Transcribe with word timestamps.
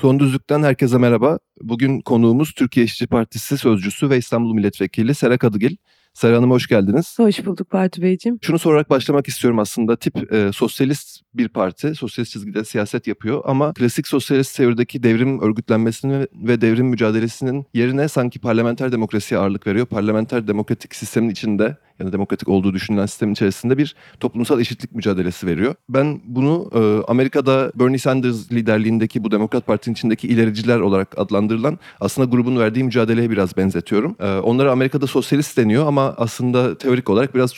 Son 0.00 0.20
Düzlük'ten 0.20 0.62
herkese 0.62 0.98
merhaba. 0.98 1.38
Bugün 1.60 2.00
konuğumuz 2.00 2.52
Türkiye 2.52 2.86
İşçi 2.86 3.06
Partisi 3.06 3.58
Sözcüsü 3.58 4.10
ve 4.10 4.18
İstanbul 4.18 4.54
Milletvekili 4.54 5.14
Sera 5.14 5.38
Kadıgil. 5.38 5.76
Sera 6.14 6.36
Hanım 6.36 6.50
hoş 6.50 6.66
geldiniz. 6.66 7.18
Hoş 7.18 7.46
bulduk 7.46 7.72
Bartu 7.72 8.02
Beyciğim. 8.02 8.38
Şunu 8.42 8.58
sorarak 8.58 8.90
başlamak 8.90 9.28
istiyorum 9.28 9.58
aslında. 9.58 9.96
Tip 9.96 10.32
e, 10.32 10.50
sosyalist 10.52 11.20
bir 11.34 11.48
parti, 11.48 11.94
sosyalist 11.94 12.32
çizgide 12.32 12.64
siyaset 12.64 13.06
yapıyor 13.06 13.42
ama 13.44 13.72
klasik 13.72 14.08
sosyalist 14.08 14.56
teorideki 14.56 15.02
devrim 15.02 15.40
örgütlenmesini 15.40 16.26
ve 16.34 16.60
devrim 16.60 16.86
mücadelesinin 16.86 17.66
yerine 17.74 18.08
sanki 18.08 18.38
parlamenter 18.38 18.92
demokrasiye 18.92 19.40
ağırlık 19.40 19.66
veriyor. 19.66 19.86
Parlamenter 19.86 20.48
demokratik 20.48 20.94
sistemin 20.94 21.30
içinde 21.30 21.76
yani 22.00 22.12
demokratik 22.12 22.48
olduğu 22.48 22.74
düşünülen 22.74 23.06
sistemin 23.06 23.32
içerisinde 23.32 23.78
bir 23.78 23.94
toplumsal 24.20 24.60
eşitlik 24.60 24.94
mücadelesi 24.94 25.46
veriyor. 25.46 25.74
Ben 25.88 26.20
bunu 26.24 26.70
e, 26.74 27.10
Amerika'da 27.10 27.72
Bernie 27.74 27.98
Sanders 27.98 28.52
liderliğindeki 28.52 29.24
bu 29.24 29.30
Demokrat 29.30 29.66
Parti'nin 29.66 29.94
içindeki 29.94 30.28
ilericiler 30.28 30.80
olarak 30.80 31.18
adlandırılan 31.18 31.78
aslında 32.00 32.30
grubun 32.30 32.58
verdiği 32.58 32.84
mücadeleye 32.84 33.30
biraz 33.30 33.56
benzetiyorum. 33.56 34.16
E, 34.20 34.38
onlara 34.38 34.72
Amerika'da 34.72 35.06
sosyalist 35.06 35.58
deniyor 35.58 35.86
ama 35.86 36.14
aslında 36.16 36.78
teorik 36.78 37.10
olarak 37.10 37.34
biraz 37.34 37.52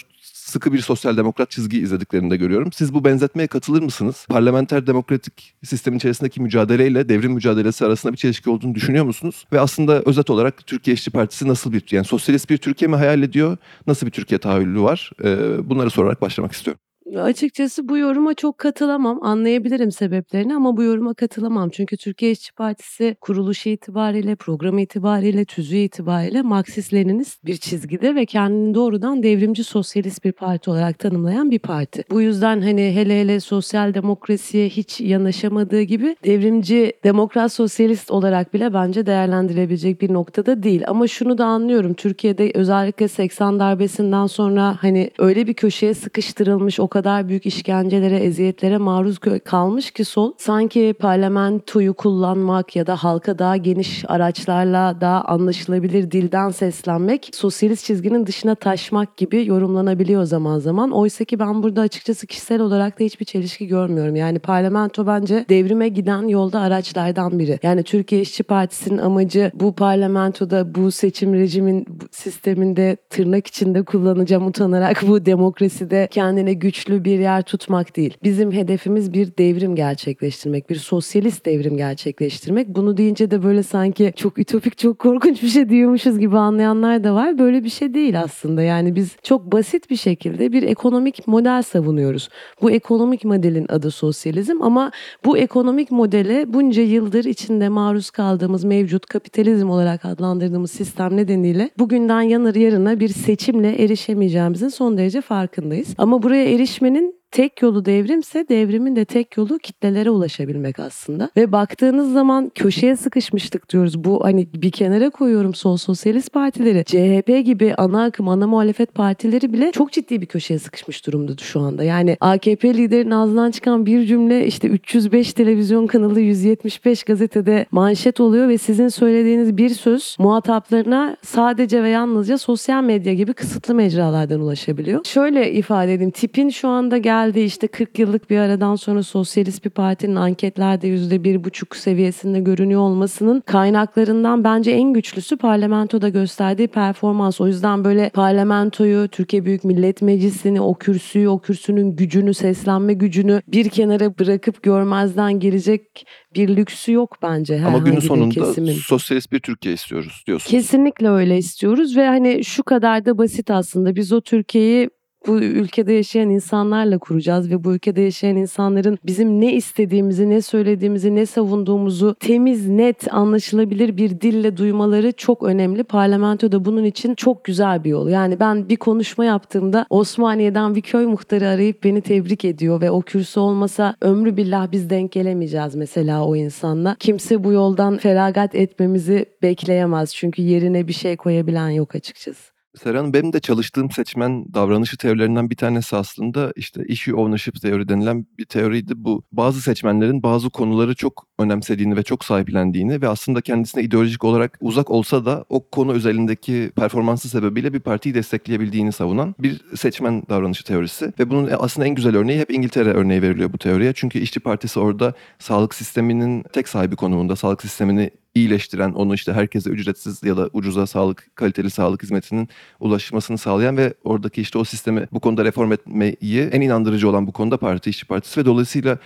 sıkı 0.50 0.72
bir 0.72 0.80
sosyal 0.80 1.16
demokrat 1.16 1.50
çizgi 1.50 1.78
izlediklerini 1.78 2.30
de 2.30 2.36
görüyorum. 2.36 2.72
Siz 2.72 2.94
bu 2.94 3.04
benzetmeye 3.04 3.46
katılır 3.46 3.82
mısınız? 3.82 4.26
Parlamenter 4.28 4.86
demokratik 4.86 5.54
sistemin 5.64 5.98
içerisindeki 5.98 6.42
mücadeleyle 6.42 7.08
devrim 7.08 7.32
mücadelesi 7.32 7.84
arasında 7.86 8.12
bir 8.12 8.18
çelişki 8.18 8.50
olduğunu 8.50 8.74
düşünüyor 8.74 9.04
musunuz? 9.04 9.46
Ve 9.52 9.60
aslında 9.60 10.02
özet 10.02 10.30
olarak 10.30 10.66
Türkiye 10.66 10.94
İşçi 10.94 11.10
Partisi 11.10 11.48
nasıl 11.48 11.72
bir, 11.72 11.84
yani 11.90 12.04
sosyalist 12.04 12.50
bir 12.50 12.58
Türkiye 12.58 12.88
mi 12.88 12.96
hayal 12.96 13.22
ediyor? 13.22 13.56
Nasıl 13.86 14.06
bir 14.06 14.12
Türkiye 14.12 14.38
tahayyülü 14.38 14.80
var? 14.80 15.10
Ee, 15.24 15.70
bunları 15.70 15.90
sorarak 15.90 16.22
başlamak 16.22 16.52
istiyorum. 16.52 16.80
Açıkçası 17.16 17.88
bu 17.88 17.98
yoruma 17.98 18.34
çok 18.34 18.58
katılamam. 18.58 19.22
Anlayabilirim 19.22 19.92
sebeplerini 19.92 20.54
ama 20.54 20.76
bu 20.76 20.82
yoruma 20.82 21.14
katılamam. 21.14 21.70
Çünkü 21.70 21.96
Türkiye 21.96 22.30
İşçi 22.30 22.52
Partisi 22.52 23.16
kuruluşu 23.20 23.68
itibariyle, 23.68 24.36
programı 24.36 24.80
itibariyle, 24.80 25.44
tüzüğü 25.44 25.76
itibariyle 25.76 26.38
Marksist-Leninist 26.38 27.44
bir 27.44 27.56
çizgide 27.56 28.14
ve 28.14 28.26
kendini 28.26 28.74
doğrudan 28.74 29.22
devrimci 29.22 29.64
sosyalist 29.64 30.24
bir 30.24 30.32
parti 30.32 30.70
olarak 30.70 30.98
tanımlayan 30.98 31.50
bir 31.50 31.58
parti. 31.58 32.04
Bu 32.10 32.20
yüzden 32.20 32.60
hani 32.60 32.92
hele 32.94 33.20
hele 33.20 33.40
sosyal 33.40 33.94
demokrasiye 33.94 34.68
hiç 34.68 35.00
yanaşamadığı 35.00 35.82
gibi 35.82 36.16
devrimci 36.24 36.92
demokrat 37.04 37.52
sosyalist 37.52 38.10
olarak 38.10 38.54
bile 38.54 38.74
bence 38.74 39.06
değerlendirebilecek 39.06 40.00
bir 40.00 40.12
noktada 40.12 40.62
değil. 40.62 40.82
Ama 40.86 41.06
şunu 41.06 41.38
da 41.38 41.46
anlıyorum. 41.46 41.94
Türkiye'de 41.94 42.50
özellikle 42.54 43.08
80 43.08 43.58
darbesinden 43.58 44.26
sonra 44.26 44.76
hani 44.80 45.10
öyle 45.18 45.46
bir 45.46 45.54
köşeye 45.54 45.94
sıkıştırılmış 45.94 46.80
o 46.80 46.88
kadar 46.88 46.99
büyük 47.04 47.46
işkencelere, 47.46 48.16
eziyetlere 48.16 48.78
maruz 48.78 49.18
kalmış 49.44 49.90
ki 49.90 50.04
sol 50.04 50.32
sanki 50.38 50.94
parlamentoyu 50.98 51.94
kullanmak 51.94 52.76
ya 52.76 52.86
da 52.86 52.96
halka 52.96 53.38
daha 53.38 53.56
geniş 53.56 54.04
araçlarla 54.08 55.00
daha 55.00 55.22
anlaşılabilir 55.22 56.10
dilden 56.10 56.50
seslenmek 56.50 57.30
sosyalist 57.32 57.84
çizginin 57.84 58.26
dışına 58.26 58.54
taşmak 58.54 59.16
gibi 59.16 59.46
yorumlanabiliyor 59.46 60.24
zaman 60.24 60.58
zaman. 60.58 60.90
Oysa 60.90 61.24
ki 61.24 61.38
ben 61.38 61.62
burada 61.62 61.80
açıkçası 61.80 62.26
kişisel 62.26 62.60
olarak 62.60 63.00
da 63.00 63.04
hiçbir 63.04 63.24
çelişki 63.24 63.66
görmüyorum. 63.66 64.16
Yani 64.16 64.38
parlamento 64.38 65.06
bence 65.06 65.44
devrime 65.48 65.88
giden 65.88 66.28
yolda 66.28 66.60
araçlardan 66.60 67.38
biri. 67.38 67.58
Yani 67.62 67.82
Türkiye 67.82 68.20
İşçi 68.20 68.42
Partisi'nin 68.42 68.98
amacı 68.98 69.50
bu 69.54 69.74
parlamentoda 69.74 70.74
bu 70.74 70.90
seçim 70.90 71.34
rejimin 71.34 71.86
sisteminde 72.10 72.96
tırnak 73.10 73.46
içinde 73.46 73.82
kullanacağım 73.82 74.46
utanarak 74.46 75.02
bu 75.08 75.26
demokraside 75.26 76.08
kendine 76.10 76.52
güç 76.52 76.89
güçlü 76.90 77.04
bir 77.04 77.18
yer 77.18 77.42
tutmak 77.42 77.96
değil. 77.96 78.16
Bizim 78.22 78.52
hedefimiz 78.52 79.12
bir 79.12 79.36
devrim 79.38 79.74
gerçekleştirmek, 79.76 80.70
bir 80.70 80.76
sosyalist 80.76 81.46
devrim 81.46 81.76
gerçekleştirmek. 81.76 82.68
Bunu 82.68 82.96
deyince 82.96 83.30
de 83.30 83.42
böyle 83.42 83.62
sanki 83.62 84.12
çok 84.16 84.38
ütopik, 84.38 84.78
çok 84.78 84.98
korkunç 84.98 85.42
bir 85.42 85.48
şey 85.48 85.68
diyormuşuz 85.68 86.18
gibi 86.18 86.38
anlayanlar 86.38 87.04
da 87.04 87.14
var. 87.14 87.38
Böyle 87.38 87.64
bir 87.64 87.68
şey 87.70 87.94
değil 87.94 88.20
aslında. 88.20 88.62
Yani 88.62 88.94
biz 88.94 89.16
çok 89.22 89.52
basit 89.52 89.90
bir 89.90 89.96
şekilde 89.96 90.52
bir 90.52 90.62
ekonomik 90.62 91.26
model 91.26 91.62
savunuyoruz. 91.62 92.28
Bu 92.62 92.70
ekonomik 92.70 93.24
modelin 93.24 93.66
adı 93.68 93.90
sosyalizm 93.90 94.62
ama 94.62 94.90
bu 95.24 95.38
ekonomik 95.38 95.90
modele 95.90 96.44
bunca 96.52 96.82
yıldır 96.82 97.24
içinde 97.24 97.68
maruz 97.68 98.10
kaldığımız 98.10 98.64
mevcut 98.64 99.06
kapitalizm 99.06 99.70
olarak 99.70 100.04
adlandırdığımız 100.04 100.70
sistem 100.70 101.16
nedeniyle 101.16 101.70
bugünden 101.78 102.22
yanır 102.22 102.54
yarına 102.54 103.00
bir 103.00 103.08
seçimle 103.08 103.84
erişemeyeceğimizin 103.84 104.68
son 104.68 104.98
derece 104.98 105.20
farkındayız. 105.20 105.94
Ama 105.98 106.22
buraya 106.22 106.44
eriş 106.44 106.79
gelişmenin 106.80 107.19
tek 107.30 107.62
yolu 107.62 107.84
devrimse 107.84 108.48
devrimin 108.48 108.96
de 108.96 109.04
tek 109.04 109.36
yolu 109.36 109.58
kitlelere 109.58 110.10
ulaşabilmek 110.10 110.78
aslında. 110.78 111.30
Ve 111.36 111.52
baktığınız 111.52 112.12
zaman 112.12 112.52
köşeye 112.54 112.96
sıkışmıştık 112.96 113.70
diyoruz. 113.70 114.04
Bu 114.04 114.24
hani 114.24 114.48
bir 114.54 114.70
kenara 114.70 115.10
koyuyorum 115.10 115.54
sol 115.54 115.76
sosyalist 115.76 116.32
partileri. 116.32 116.84
CHP 116.84 117.46
gibi 117.46 117.74
ana 117.74 118.04
akım 118.04 118.28
ana 118.28 118.46
muhalefet 118.46 118.94
partileri 118.94 119.52
bile 119.52 119.72
çok 119.72 119.92
ciddi 119.92 120.20
bir 120.20 120.26
köşeye 120.26 120.58
sıkışmış 120.58 121.06
durumda 121.06 121.32
şu 121.40 121.60
anda. 121.60 121.84
Yani 121.84 122.16
AKP 122.20 122.74
liderinin 122.74 123.10
ağzından 123.10 123.50
çıkan 123.50 123.86
bir 123.86 124.06
cümle 124.06 124.46
işte 124.46 124.68
305 124.68 125.32
televizyon 125.32 125.86
kanalı 125.86 126.20
175 126.20 127.04
gazetede 127.04 127.66
manşet 127.70 128.20
oluyor 128.20 128.48
ve 128.48 128.58
sizin 128.58 128.88
söylediğiniz 128.88 129.56
bir 129.56 129.70
söz 129.70 130.16
muhataplarına 130.18 131.16
sadece 131.22 131.82
ve 131.82 131.88
yalnızca 131.88 132.38
sosyal 132.38 132.82
medya 132.82 133.14
gibi 133.14 133.32
kısıtlı 133.32 133.74
mecralardan 133.74 134.40
ulaşabiliyor. 134.40 135.04
Şöyle 135.04 135.52
ifade 135.52 135.94
edeyim. 135.94 136.10
Tipin 136.10 136.48
şu 136.48 136.68
anda 136.68 136.98
gel 136.98 137.19
geldi 137.20 137.40
işte 137.40 137.66
40 137.66 137.98
yıllık 137.98 138.30
bir 138.30 138.38
aradan 138.38 138.76
sonra 138.76 139.02
sosyalist 139.02 139.64
bir 139.64 139.70
partinin 139.70 140.16
anketlerde 140.16 140.88
%1,5 140.88 141.76
seviyesinde 141.76 142.40
görünüyor 142.40 142.80
olmasının 142.80 143.40
kaynaklarından 143.40 144.44
bence 144.44 144.70
en 144.70 144.92
güçlüsü 144.92 145.36
parlamentoda 145.36 146.08
gösterdiği 146.08 146.68
performans. 146.68 147.40
O 147.40 147.46
yüzden 147.46 147.84
böyle 147.84 148.10
parlamentoyu, 148.14 149.08
Türkiye 149.08 149.44
Büyük 149.44 149.64
Millet 149.64 150.02
Meclisi'ni, 150.02 150.60
o 150.60 150.74
kürsüyü, 150.74 151.28
o 151.28 151.38
kürsünün 151.38 151.96
gücünü, 151.96 152.34
seslenme 152.34 152.94
gücünü 152.94 153.42
bir 153.48 153.68
kenara 153.68 154.18
bırakıp 154.18 154.62
görmezden 154.62 155.40
gelecek 155.40 156.06
bir 156.34 156.56
lüksü 156.56 156.92
yok 156.92 157.16
bence. 157.22 157.62
Ama 157.66 157.78
günün 157.78 158.00
sonunda 158.00 158.34
kesimin. 158.34 158.72
sosyalist 158.72 159.32
bir 159.32 159.40
Türkiye 159.40 159.74
istiyoruz 159.74 160.22
diyorsunuz. 160.26 160.50
Kesinlikle 160.50 161.08
öyle 161.08 161.38
istiyoruz 161.38 161.96
ve 161.96 162.06
hani 162.06 162.44
şu 162.44 162.62
kadar 162.62 163.04
da 163.04 163.18
basit 163.18 163.50
aslında 163.50 163.96
biz 163.96 164.12
o 164.12 164.20
Türkiye'yi 164.20 164.90
bu 165.26 165.40
ülkede 165.40 165.92
yaşayan 165.92 166.30
insanlarla 166.30 166.98
kuracağız 166.98 167.50
ve 167.50 167.64
bu 167.64 167.74
ülkede 167.74 168.00
yaşayan 168.00 168.36
insanların 168.36 168.98
bizim 169.06 169.40
ne 169.40 169.54
istediğimizi, 169.54 170.30
ne 170.30 170.42
söylediğimizi, 170.42 171.14
ne 171.14 171.26
savunduğumuzu 171.26 172.14
temiz, 172.20 172.68
net, 172.68 173.14
anlaşılabilir 173.14 173.96
bir 173.96 174.20
dille 174.20 174.56
duymaları 174.56 175.12
çok 175.12 175.42
önemli. 175.42 175.84
Parlamento 175.84 176.52
da 176.52 176.64
bunun 176.64 176.84
için 176.84 177.14
çok 177.14 177.44
güzel 177.44 177.84
bir 177.84 177.90
yol. 177.90 178.08
Yani 178.08 178.40
ben 178.40 178.68
bir 178.68 178.76
konuşma 178.76 179.24
yaptığımda 179.24 179.86
Osmaniye'den 179.90 180.74
bir 180.74 180.82
köy 180.82 181.06
muhtarı 181.06 181.48
arayıp 181.48 181.84
beni 181.84 182.00
tebrik 182.00 182.44
ediyor 182.44 182.80
ve 182.80 182.90
o 182.90 183.02
kürsü 183.02 183.40
olmasa 183.40 183.94
ömrü 184.00 184.36
billah 184.36 184.72
biz 184.72 184.90
denk 184.90 185.12
gelemeyeceğiz 185.12 185.74
mesela 185.74 186.24
o 186.24 186.36
insanla. 186.36 186.96
Kimse 187.00 187.44
bu 187.44 187.52
yoldan 187.52 187.98
feragat 187.98 188.54
etmemizi 188.54 189.26
bekleyemez 189.42 190.14
çünkü 190.14 190.42
yerine 190.42 190.88
bir 190.88 190.92
şey 190.92 191.16
koyabilen 191.16 191.70
yok 191.70 191.94
açıkçası. 191.94 192.59
Serhan 192.78 193.12
benim 193.12 193.32
de 193.32 193.40
çalıştığım 193.40 193.90
seçmen 193.90 194.54
davranışı 194.54 194.96
teorilerinden 194.96 195.50
bir 195.50 195.56
tanesi 195.56 195.96
aslında 195.96 196.52
işte 196.56 196.84
issue 196.88 197.14
ownership 197.14 197.60
teori 197.62 197.88
denilen 197.88 198.26
bir 198.38 198.44
teoriydi. 198.44 198.92
Bu 198.96 199.22
bazı 199.32 199.60
seçmenlerin 199.60 200.22
bazı 200.22 200.50
konuları 200.50 200.94
çok 200.94 201.26
önemsediğini 201.38 201.96
ve 201.96 202.02
çok 202.02 202.24
sahiplendiğini 202.24 203.02
ve 203.02 203.08
aslında 203.08 203.40
kendisine 203.40 203.82
ideolojik 203.82 204.24
olarak 204.24 204.58
uzak 204.60 204.90
olsa 204.90 205.24
da 205.24 205.44
o 205.48 205.70
konu 205.70 205.92
özelindeki 205.92 206.72
performansı 206.76 207.28
sebebiyle 207.28 207.72
bir 207.72 207.80
partiyi 207.80 208.14
destekleyebildiğini 208.14 208.92
savunan 208.92 209.34
bir 209.38 209.60
seçmen 209.76 210.22
davranışı 210.28 210.64
teorisi. 210.64 211.12
Ve 211.18 211.30
bunun 211.30 211.50
aslında 211.58 211.86
en 211.86 211.94
güzel 211.94 212.16
örneği 212.16 212.38
hep 212.38 212.50
İngiltere 212.50 212.90
örneği 212.92 213.22
veriliyor 213.22 213.52
bu 213.52 213.58
teoriye. 213.58 213.92
Çünkü 213.92 214.18
işçi 214.18 214.40
partisi 214.40 214.80
orada 214.80 215.14
sağlık 215.38 215.74
sisteminin 215.74 216.42
tek 216.52 216.68
sahibi 216.68 216.96
konumunda 216.96 217.36
sağlık 217.36 217.62
sistemini 217.62 218.10
iyileştiren, 218.34 218.92
onu 218.92 219.14
işte 219.14 219.32
herkese 219.32 219.70
ücretsiz 219.70 220.22
ya 220.22 220.36
da 220.36 220.50
ucuza 220.52 220.86
sağlık, 220.86 221.36
kaliteli 221.36 221.70
sağlık 221.70 222.02
hizmetinin 222.02 222.48
ulaşmasını 222.80 223.38
sağlayan 223.38 223.76
ve 223.76 223.94
oradaki 224.04 224.40
işte 224.40 224.58
o 224.58 224.64
sistemi 224.64 225.08
bu 225.12 225.20
konuda 225.20 225.44
reform 225.44 225.72
etmeyi 225.72 226.40
en 226.40 226.60
inandırıcı 226.60 227.08
olan 227.08 227.26
bu 227.26 227.32
konuda 227.32 227.56
Parti 227.56 227.90
İşçi 227.90 228.06
Partisi 228.06 228.40
ve 228.40 228.44
dolayısıyla 228.44 228.98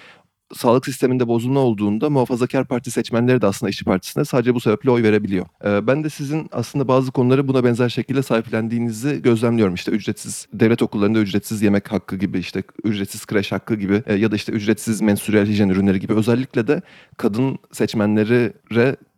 sağlık 0.55 0.85
sisteminde 0.85 1.29
bozulma 1.29 1.61
olduğunda 1.61 2.11
muhafazakar 2.11 2.65
parti 2.65 2.91
seçmenleri 2.91 3.43
de 3.43 3.47
aslında 3.47 3.71
işçi 3.71 3.85
partisine 3.85 4.25
sadece 4.25 4.55
bu 4.55 4.61
sebeple 4.61 4.91
oy 4.91 5.03
verebiliyor. 5.03 5.47
Ee, 5.65 5.87
ben 5.87 6.05
de 6.05 6.11
sizin 6.11 6.49
aslında 6.53 6.89
bazı 6.89 7.13
konuları 7.13 7.49
buna 7.49 7.65
benzer 7.65 7.89
şekilde 7.89 8.23
sahiplendiğinizi 8.23 9.23
gözlemliyorum. 9.23 9.75
İşte 9.75 9.93
ücretsiz 9.93 10.49
devlet 10.53 10.83
okullarında 10.83 11.19
ücretsiz 11.19 11.63
yemek 11.63 11.93
hakkı 11.93 12.17
gibi 12.17 12.39
işte 12.39 12.63
ücretsiz 12.85 13.27
kreş 13.27 13.53
hakkı 13.53 13.75
gibi 13.75 14.03
e, 14.07 14.15
ya 14.15 14.31
da 14.31 14.37
işte 14.37 14.53
ücretsiz 14.53 15.01
menstrüel 15.01 15.47
hijyen 15.47 15.69
ürünleri 15.69 16.01
gibi 16.01 16.13
özellikle 16.13 16.67
de 16.67 16.83
kadın 17.17 17.59
seçmenlere 17.73 18.53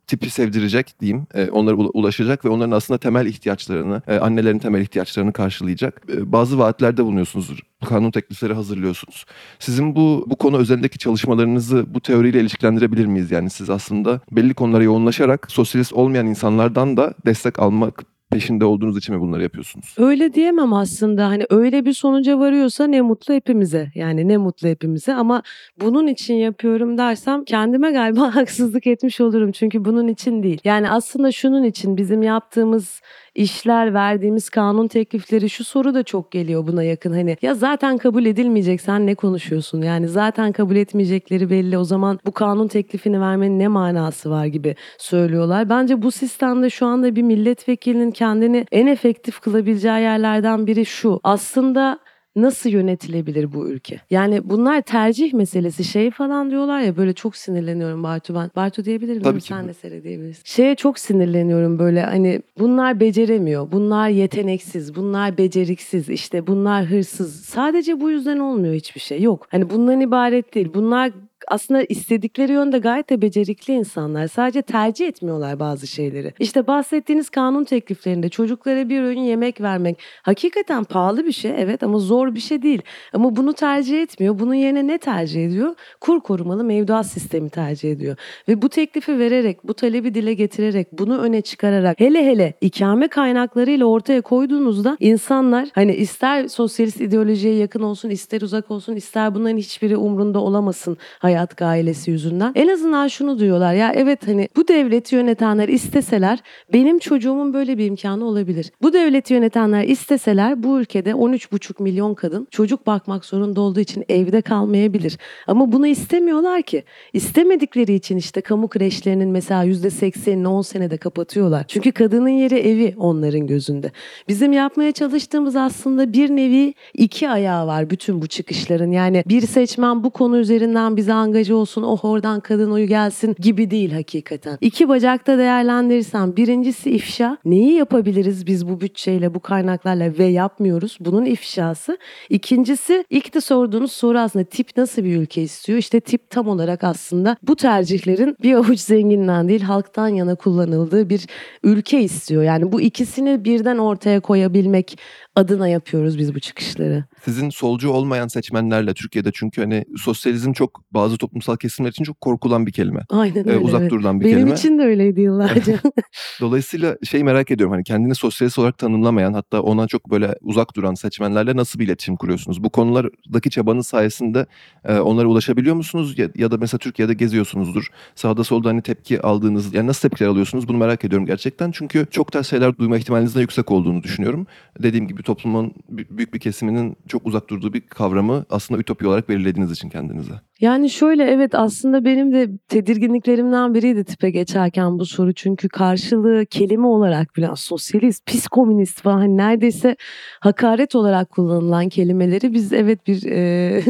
tipi 0.07 0.31
sevdirecek 0.31 1.01
diyeyim. 1.01 1.27
E, 1.35 1.51
onlara 1.51 1.77
ulaşacak 1.77 2.45
ve 2.45 2.49
onların 2.49 2.71
aslında 2.71 2.99
temel 2.99 3.27
ihtiyaçlarını, 3.27 4.03
e, 4.09 4.19
annelerin 4.19 4.59
temel 4.59 4.81
ihtiyaçlarını 4.81 5.33
karşılayacak. 5.33 6.03
E, 6.13 6.33
bazı 6.33 6.59
vaatlerde 6.59 7.05
bulunuyorsunuz. 7.05 7.61
Kanun 7.85 8.11
teklifleri 8.11 8.55
hazırlıyorsunuz. 8.55 9.25
Sizin 9.59 9.97
bu 9.97 10.25
bu 10.27 10.37
konu 10.37 10.57
özelindeki 10.59 10.99
çalışmalarınızı 10.99 11.95
bu 11.95 12.01
teoriyle 12.01 12.41
ilişkilendirebilir 12.41 13.07
miyiz? 13.07 13.31
Yani 13.31 13.51
siz 13.51 13.71
aslında 13.71 14.21
belli 14.33 14.55
konulara 14.55 14.83
yoğunlaşarak 14.83 15.51
sosyalist 15.51 15.93
olmayan 15.93 16.27
insanlardan 16.27 16.97
da 16.97 17.15
destek 17.27 17.59
almak 17.59 18.16
peşinde 18.37 18.65
olduğunuz 18.65 18.99
için 18.99 19.15
mi 19.15 19.21
bunları 19.21 19.43
yapıyorsunuz? 19.43 19.95
Öyle 19.99 20.35
diyemem 20.35 20.73
aslında. 20.73 21.27
Hani 21.27 21.45
öyle 21.51 21.85
bir 21.85 21.93
sonuca 21.93 22.39
varıyorsa 22.39 22.87
ne 22.87 23.01
mutlu 23.01 23.35
hepimize. 23.35 23.91
Yani 23.95 24.29
ne 24.29 24.37
mutlu 24.37 24.69
hepimize 24.69 25.15
ama 25.15 25.43
bunun 25.81 26.07
için 26.07 26.35
yapıyorum 26.35 26.99
dersem 26.99 27.45
kendime 27.45 27.91
galiba 27.91 28.35
haksızlık 28.35 28.87
etmiş 28.87 29.21
olurum. 29.21 29.53
Çünkü 29.53 29.85
bunun 29.85 30.09
için 30.09 30.43
değil. 30.43 30.61
Yani 30.65 30.91
aslında 30.91 31.33
şunun 31.33 31.65
için 31.65 31.97
bizim 31.97 32.23
yaptığımız 32.23 33.01
işler, 33.37 33.95
verdiğimiz 33.95 34.51
kanun 34.51 34.89
teklifleri 34.89 35.51
şu 35.51 35.65
soru 35.65 35.95
da 35.95 36.03
çok 36.03 36.33
geliyor 36.33 36.67
buna 36.67 36.83
yakın. 36.83 37.13
Hani 37.13 37.37
ya 37.43 37.55
zaten 37.55 37.99
kabul 37.99 38.25
edilmeyecek 38.25 38.81
sen 38.81 39.07
ne 39.07 39.15
konuşuyorsun? 39.15 39.83
Yani 39.83 40.09
zaten 40.09 40.53
kabul 40.53 40.77
etmeyecekleri 40.77 41.51
belli. 41.51 41.79
O 41.79 41.85
zaman 41.85 42.19
bu 42.27 42.33
kanun 42.33 42.69
teklifini 42.69 43.21
vermenin 43.21 43.59
ne 43.59 43.69
manası 43.69 44.31
var 44.31 44.47
gibi 44.47 44.75
söylüyorlar. 44.99 45.69
Bence 45.69 46.03
bu 46.03 46.11
sistemde 46.11 46.71
şu 46.71 46.87
anda 46.87 47.17
bir 47.17 47.23
milletvekilinin 47.23 48.11
kendini 48.27 48.67
en 48.73 48.87
efektif 48.87 49.41
kılabileceği 49.41 50.01
yerlerden 50.01 50.67
biri 50.67 50.87
şu. 50.87 51.21
Aslında 51.25 51.99
nasıl 52.37 52.71
yönetilebilir 52.71 53.53
bu 53.53 53.69
ülke? 53.69 54.01
Yani 54.11 54.41
bunlar 54.45 54.83
tercih 54.83 55.33
meselesi 55.33 55.85
şey 55.85 56.11
falan 56.11 56.51
diyorlar 56.51 56.81
ya 56.81 56.97
böyle 56.97 57.13
çok 57.13 57.37
sinirleniyorum 57.37 58.03
Bartu 58.03 58.35
ben. 58.35 58.51
Bartu 58.57 58.85
diyebilir 58.85 59.13
miyim? 59.13 59.23
Tabii 59.23 59.41
ki. 59.41 59.47
Sen 59.47 59.69
de 59.69 59.75
seyredebilirsin. 59.75 60.43
Şeye 60.45 60.75
çok 60.75 60.99
sinirleniyorum 60.99 61.79
böyle 61.79 62.03
hani 62.03 62.43
bunlar 62.59 63.01
beceremiyor. 63.01 63.73
Bunlar 63.73 64.09
yeteneksiz. 64.09 64.95
Bunlar 64.95 65.39
beceriksiz. 65.39 66.09
işte 66.09 66.47
bunlar 66.47 66.85
hırsız. 66.85 67.41
Sadece 67.45 68.01
bu 68.01 68.11
yüzden 68.11 68.39
olmuyor 68.39 68.75
hiçbir 68.75 69.01
şey. 69.01 69.23
Yok. 69.23 69.47
Hani 69.51 69.71
bundan 69.71 70.01
ibaret 70.01 70.55
değil. 70.55 70.71
Bunlar 70.75 71.13
aslında 71.49 71.83
istedikleri 71.83 72.53
yönde 72.53 72.79
gayet 72.79 73.11
de 73.11 73.23
becerikli 73.23 73.75
insanlar. 73.75 74.27
Sadece 74.27 74.63
tercih 74.63 75.09
etmiyorlar 75.09 75.61
bazı 75.61 75.87
şeyleri. 75.87 76.33
İşte 76.39 76.67
bahsettiğiniz 76.67 77.31
kanun 77.31 77.65
tekliflerinde 77.65 78.29
çocuklara 78.29 78.89
bir 78.89 79.03
öğün 79.03 79.21
yemek 79.21 79.61
vermek 79.61 79.99
hakikaten 80.23 80.85
pahalı 80.85 81.27
bir 81.27 81.33
şey 81.33 81.53
evet 81.59 81.83
ama 81.83 81.99
zor 81.99 82.35
bir 82.35 82.41
şey 82.41 82.63
değil. 82.63 82.83
Ama 83.13 83.37
bunu 83.37 83.53
tercih 83.53 84.03
etmiyor. 84.03 84.39
Bunun 84.39 84.55
yerine 84.55 84.87
ne 84.87 84.99
tercih 84.99 85.47
ediyor? 85.47 85.75
Kur 86.01 86.21
korumalı 86.21 86.65
mevduat 86.65 87.07
sistemi 87.07 87.51
tercih 87.51 87.93
ediyor. 87.93 88.17
Ve 88.49 88.63
bu 88.63 88.69
teklifi 88.69 89.19
vererek, 89.19 89.65
bu 89.65 89.75
talebi 89.75 90.15
dile 90.15 90.35
getirerek, 90.35 90.93
bunu 90.93 91.19
öne 91.19 91.41
çıkararak 91.41 92.01
hele 92.01 92.27
hele 92.27 92.55
ikame 92.61 93.09
kaynaklarıyla 93.09 93.87
ortaya 93.87 94.21
koyduğunuzda 94.21 94.97
insanlar 95.01 95.69
hani 95.73 95.95
ister 95.95 96.49
sosyalist 96.49 97.01
ideolojiye 97.01 97.55
yakın 97.55 97.83
olsun, 97.83 98.11
ister 98.11 98.41
uzak 98.41 98.71
olsun, 98.71 98.97
ister 98.97 99.35
bunların 99.35 99.57
hiçbiri 99.57 99.97
umrunda 99.97 100.39
olamasın 100.39 100.97
hayat 101.19 101.36
ailesi 101.63 102.11
yüzünden. 102.11 102.53
En 102.55 102.69
azından 102.69 103.09
şunu 103.09 103.39
diyorlar 103.39 103.75
ya 103.75 103.93
evet 103.97 104.29
hani 104.29 104.49
bu 104.57 104.69
devleti 104.69 105.15
yönetenler 105.15 105.69
isteseler 105.69 106.39
benim 106.73 106.99
çocuğumun 106.99 107.55
böyle 107.55 107.79
bir 107.79 107.87
imkanı 107.87 108.25
olabilir. 108.25 108.73
Bu 108.83 108.93
devleti 108.93 109.35
yönetenler 109.35 109.85
isteseler 109.85 110.63
bu 110.63 110.81
ülkede 110.81 111.11
13,5 111.11 111.83
milyon 111.83 112.15
kadın 112.15 112.49
çocuk 112.51 112.87
bakmak 112.87 113.25
zorunda 113.25 113.61
olduğu 113.61 113.81
için 113.81 114.05
evde 114.09 114.43
kalmayabilir. 114.43 115.19
Ama 115.47 115.73
bunu 115.73 115.87
istemiyorlar 115.87 116.63
ki. 116.63 116.85
İstemedikleri 117.13 117.95
için 117.95 118.17
işte 118.17 118.41
kamu 118.41 118.69
kreşlerinin 118.69 119.29
mesela 119.29 119.65
%80'ini 119.65 120.47
10 120.47 120.63
senede 120.63 120.97
kapatıyorlar. 120.97 121.65
Çünkü 121.69 121.93
kadının 121.93 122.29
yeri 122.29 122.59
evi 122.59 122.95
onların 122.97 123.47
gözünde. 123.47 123.91
Bizim 124.29 124.53
yapmaya 124.53 124.93
çalıştığımız 124.93 125.57
aslında 125.57 126.13
bir 126.13 126.31
nevi 126.31 126.75
iki 126.95 127.29
ayağı 127.29 127.67
var 127.67 127.91
bütün 127.91 128.23
bu 128.23 128.27
çıkışların. 128.27 128.91
Yani 128.91 129.23
bir 129.29 129.47
seçmen 129.47 130.05
bu 130.05 130.11
konu 130.11 130.39
üzerinden 130.39 130.97
bize 130.97 131.13
angaja 131.27 131.55
olsun, 131.55 131.83
oh 131.83 132.05
oradan 132.05 132.41
kadın 132.41 132.71
oyu 132.71 132.87
gelsin 132.87 133.37
gibi 133.39 133.71
değil 133.71 133.93
hakikaten. 133.93 134.59
İki 134.61 134.89
bacakta 134.89 135.39
değerlendirirsem 135.39 136.37
birincisi 136.37 136.91
ifşa. 136.91 137.39
Neyi 137.45 137.73
yapabiliriz 137.73 138.47
biz 138.47 138.69
bu 138.69 138.81
bütçeyle, 138.81 139.35
bu 139.35 139.41
kaynaklarla 139.41 140.19
ve 140.19 140.25
yapmıyoruz? 140.25 140.99
Bunun 141.01 141.25
ifşası. 141.25 141.99
İkincisi 142.31 143.05
ilk 143.11 143.35
de 143.35 143.41
sorduğunuz 143.41 143.93
soru 143.93 144.19
aslında 144.19 144.45
tip 144.45 144.77
nasıl 144.77 145.05
bir 145.05 145.17
ülke 145.17 145.43
istiyor? 145.43 145.79
İşte 145.79 146.01
tip 146.01 146.31
tam 146.31 146.49
olarak 146.49 146.85
aslında 146.85 147.37
bu 147.43 147.57
tercihlerin 147.57 148.37
bir 148.43 148.55
avuç 148.55 148.81
zenginden 148.81 149.49
değil 149.49 149.61
halktan 149.63 150.09
yana 150.09 150.35
kullanıldığı 150.35 151.11
bir 151.11 151.27
ülke 151.63 152.01
istiyor. 152.01 152.43
Yani 152.43 152.73
bu 152.73 152.81
ikisini 152.81 153.45
birden 153.45 153.79
ortaya 153.79 154.21
koyabilmek 154.21 154.99
adına 155.37 155.69
yapıyoruz 155.69 156.19
biz 156.19 156.35
bu 156.35 156.41
çıkışları. 156.41 157.05
Sizin 157.25 157.51
solcu 157.51 157.91
olmayan 157.91 158.29
seçmenlerle 158.29 158.95
Türkiye'de 158.95 159.31
çünkü 159.35 159.61
hani 159.61 159.85
sosyalizm 159.97 160.53
çok 160.53 160.83
bazı 160.91 161.17
toplumsal 161.17 161.57
kesimler 161.57 161.91
için 161.91 162.05
çok 162.05 162.21
korkulan 162.21 162.67
bir 162.67 162.73
kelime. 162.73 163.01
Aynen 163.11 163.49
öyle. 163.49 163.59
Ee, 163.59 163.61
uzak 163.61 163.81
evet. 163.81 163.91
durulan 163.91 164.21
bir 164.21 164.25
Benim 164.25 164.37
kelime. 164.37 164.55
için 164.55 164.79
de 164.79 164.83
öyleydi 164.83 165.21
yıllarca. 165.21 165.79
Dolayısıyla 166.41 166.97
şey 167.05 167.23
merak 167.23 167.51
ediyorum 167.51 167.73
hani 167.73 167.85
kendini 167.85 168.15
sosyalist 168.15 168.59
olarak 168.59 168.79
tanımlamayan 168.79 169.33
hatta 169.33 169.61
ona 169.61 169.87
çok 169.87 170.11
böyle 170.11 170.35
uzak 170.41 170.77
duran 170.77 170.95
seçmenlerle 170.95 171.57
nasıl 171.57 171.79
bir 171.79 171.85
iletişim 171.85 172.17
kuruyorsunuz? 172.17 172.65
Bu 172.65 172.71
konulardaki 172.71 173.51
çabanız 173.51 173.87
sayesinde 173.87 174.47
e, 174.85 174.99
onlara 174.99 175.27
ulaşabiliyor 175.27 175.77
musunuz? 175.77 176.19
Ya, 176.19 176.29
ya 176.35 176.51
da 176.51 176.57
mesela 176.57 176.79
Türkiye'de 176.79 177.15
geziyorsunuzdur. 177.15 177.89
Sağda 178.15 178.45
solda 178.45 178.69
hani 178.69 178.83
tepki 178.83 179.23
aldığınız 179.23 179.75
yani 179.75 179.87
nasıl 179.87 180.09
tepkiler 180.09 180.29
alıyorsunuz? 180.29 180.69
Bunu 180.69 180.77
merak 180.77 181.05
ediyorum 181.05 181.27
gerçekten. 181.27 181.71
Çünkü 181.71 182.07
çok 182.11 182.33
ters 182.33 182.51
şeyler 182.51 182.79
duyma 182.79 182.99
ihtimalinizin 182.99 183.39
de 183.39 183.41
yüksek 183.41 183.71
olduğunu 183.71 184.03
düşünüyorum. 184.03 184.47
Dediğim 184.83 185.09
gibi 185.09 185.23
toplumun 185.27 185.75
büyük 185.89 186.35
bir 186.35 186.41
kesiminin 186.41 186.97
çok 187.09 187.27
uzak 187.27 187.51
durduğu 187.51 187.73
bir 187.73 187.81
kavramı 187.81 188.45
aslında 188.51 188.81
ütopi 188.81 189.07
olarak 189.07 189.29
belirlediğiniz 189.29 189.73
için 189.73 189.89
kendinize. 189.89 190.33
Yani 190.61 190.91
şöyle 190.91 191.25
evet 191.25 191.55
aslında 191.55 192.05
benim 192.05 192.33
de 192.33 192.49
tedirginliklerimden 192.69 193.75
biriydi 193.75 194.05
tipe 194.05 194.31
geçerken 194.31 194.99
bu 194.99 195.07
soru. 195.07 195.33
Çünkü 195.33 195.69
karşılığı 195.69 196.47
kelime 196.47 196.87
olarak 196.87 197.37
bile 197.37 197.49
sosyalist, 197.57 198.27
pis 198.27 198.49
komünist 198.49 199.01
falan 199.01 199.19
hani 199.19 199.37
neredeyse 199.37 199.97
hakaret 200.41 200.95
olarak 200.95 201.31
kullanılan 201.31 201.89
kelimeleri 201.89 202.53
biz 202.53 202.73
evet 202.73 203.07
bir 203.07 203.27
e, 203.27 203.83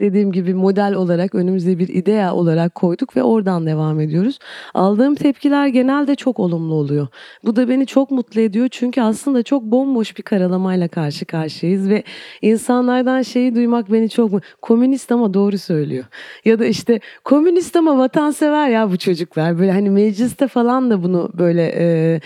dediğim 0.00 0.32
gibi 0.32 0.54
model 0.54 0.94
olarak 0.94 1.34
önümüze 1.34 1.78
bir 1.78 1.88
idea 1.88 2.34
olarak 2.34 2.74
koyduk 2.74 3.16
ve 3.16 3.22
oradan 3.22 3.66
devam 3.66 4.00
ediyoruz. 4.00 4.38
Aldığım 4.74 5.14
tepkiler 5.14 5.66
genelde 5.66 6.14
çok 6.14 6.40
olumlu 6.40 6.74
oluyor. 6.74 7.06
Bu 7.44 7.56
da 7.56 7.68
beni 7.68 7.86
çok 7.86 8.10
mutlu 8.10 8.40
ediyor 8.40 8.68
çünkü 8.70 9.02
aslında 9.02 9.42
çok 9.42 9.62
bomboş 9.62 10.18
bir 10.18 10.22
karalamayla 10.22 10.88
karşı 10.88 11.24
karşıyayız 11.24 11.88
ve 11.88 12.02
insanlardan 12.42 13.22
şeyi 13.22 13.54
duymak 13.54 13.92
beni 13.92 14.10
çok 14.10 14.32
komünist 14.62 15.12
ama 15.12 15.34
doğru 15.34 15.58
söylüyor. 15.58 16.04
Ya 16.44 16.58
da 16.58 16.66
işte 16.66 17.00
komünist 17.24 17.76
ama 17.76 17.98
vatansever 17.98 18.68
ya 18.68 18.90
bu 18.90 18.96
çocuklar. 18.96 19.58
Böyle 19.58 19.72
hani 19.72 19.90
mecliste 19.90 20.48
falan 20.48 20.90
da 20.90 21.02
bunu 21.02 21.30
böyle 21.38 21.74
e, 21.76 22.20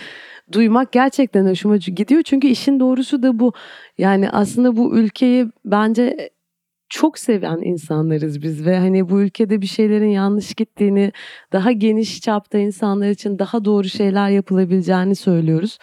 duymak 0.51 0.91
gerçekten 0.91 1.45
hoşuma 1.45 1.77
gidiyor. 1.77 2.21
Çünkü 2.23 2.47
işin 2.47 2.79
doğrusu 2.79 3.23
da 3.23 3.39
bu. 3.39 3.53
Yani 3.97 4.29
aslında 4.29 4.77
bu 4.77 4.97
ülkeyi 4.97 5.47
bence 5.65 6.29
çok 6.89 7.19
seven 7.19 7.57
insanlarız 7.63 8.41
biz 8.41 8.65
ve 8.65 8.77
hani 8.77 9.09
bu 9.09 9.21
ülkede 9.21 9.61
bir 9.61 9.67
şeylerin 9.67 10.09
yanlış 10.09 10.53
gittiğini, 10.53 11.11
daha 11.53 11.71
geniş 11.71 12.21
çapta 12.21 12.57
insanlar 12.57 13.09
için 13.09 13.39
daha 13.39 13.65
doğru 13.65 13.89
şeyler 13.89 14.29
yapılabileceğini 14.29 15.15
söylüyoruz. 15.15 15.77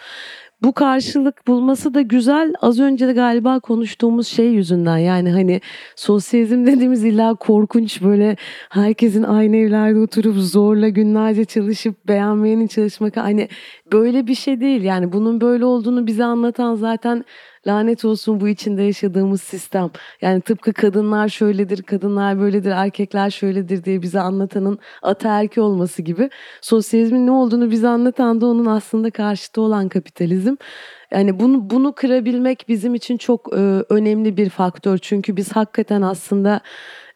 Bu 0.63 0.73
karşılık 0.73 1.47
bulması 1.47 1.93
da 1.93 2.01
güzel. 2.01 2.53
Az 2.61 2.79
önce 2.79 3.07
de 3.07 3.13
galiba 3.13 3.59
konuştuğumuz 3.59 4.27
şey 4.27 4.45
yüzünden 4.45 4.97
yani 4.97 5.31
hani 5.31 5.61
sosyalizm 5.95 6.65
dediğimiz 6.65 7.03
illa 7.03 7.35
korkunç 7.35 8.01
böyle 8.01 8.35
herkesin 8.69 9.23
aynı 9.23 9.55
evlerde 9.55 9.99
oturup 9.99 10.35
zorla 10.37 10.89
günlerce 10.89 11.45
çalışıp 11.45 12.07
beğenmeyenin 12.07 12.67
çalışmak 12.67 13.17
hani 13.17 13.49
böyle 13.91 14.27
bir 14.27 14.35
şey 14.35 14.61
değil. 14.61 14.83
Yani 14.83 15.11
bunun 15.11 15.41
böyle 15.41 15.65
olduğunu 15.65 16.07
bize 16.07 16.23
anlatan 16.23 16.75
zaten 16.75 17.23
lanet 17.67 18.05
olsun 18.05 18.41
bu 18.41 18.47
içinde 18.47 18.83
yaşadığımız 18.83 19.41
sistem. 19.41 19.89
Yani 20.21 20.41
tıpkı 20.41 20.73
kadınlar 20.73 21.29
şöyledir, 21.29 21.83
kadınlar 21.83 22.39
böyledir, 22.39 22.71
erkekler 22.71 23.29
şöyledir 23.29 23.83
diye 23.83 24.01
bize 24.01 24.19
anlatanın 24.19 24.79
ataerki 25.01 25.61
olması 25.61 26.01
gibi. 26.01 26.29
Sosyalizmin 26.61 27.27
ne 27.27 27.31
olduğunu 27.31 27.71
bize 27.71 27.87
anlatan 27.87 28.41
da 28.41 28.45
onun 28.45 28.65
aslında 28.65 29.11
karşıtı 29.11 29.61
olan 29.61 29.89
kapitalizm. 29.89 30.55
Yani 31.11 31.39
bunu 31.39 31.69
bunu 31.69 31.93
kırabilmek 31.93 32.65
bizim 32.67 32.95
için 32.95 33.17
çok 33.17 33.53
e, 33.53 33.83
önemli 33.89 34.37
bir 34.37 34.49
faktör. 34.49 34.97
Çünkü 34.97 35.35
biz 35.35 35.51
hakikaten 35.51 36.01
aslında 36.01 36.61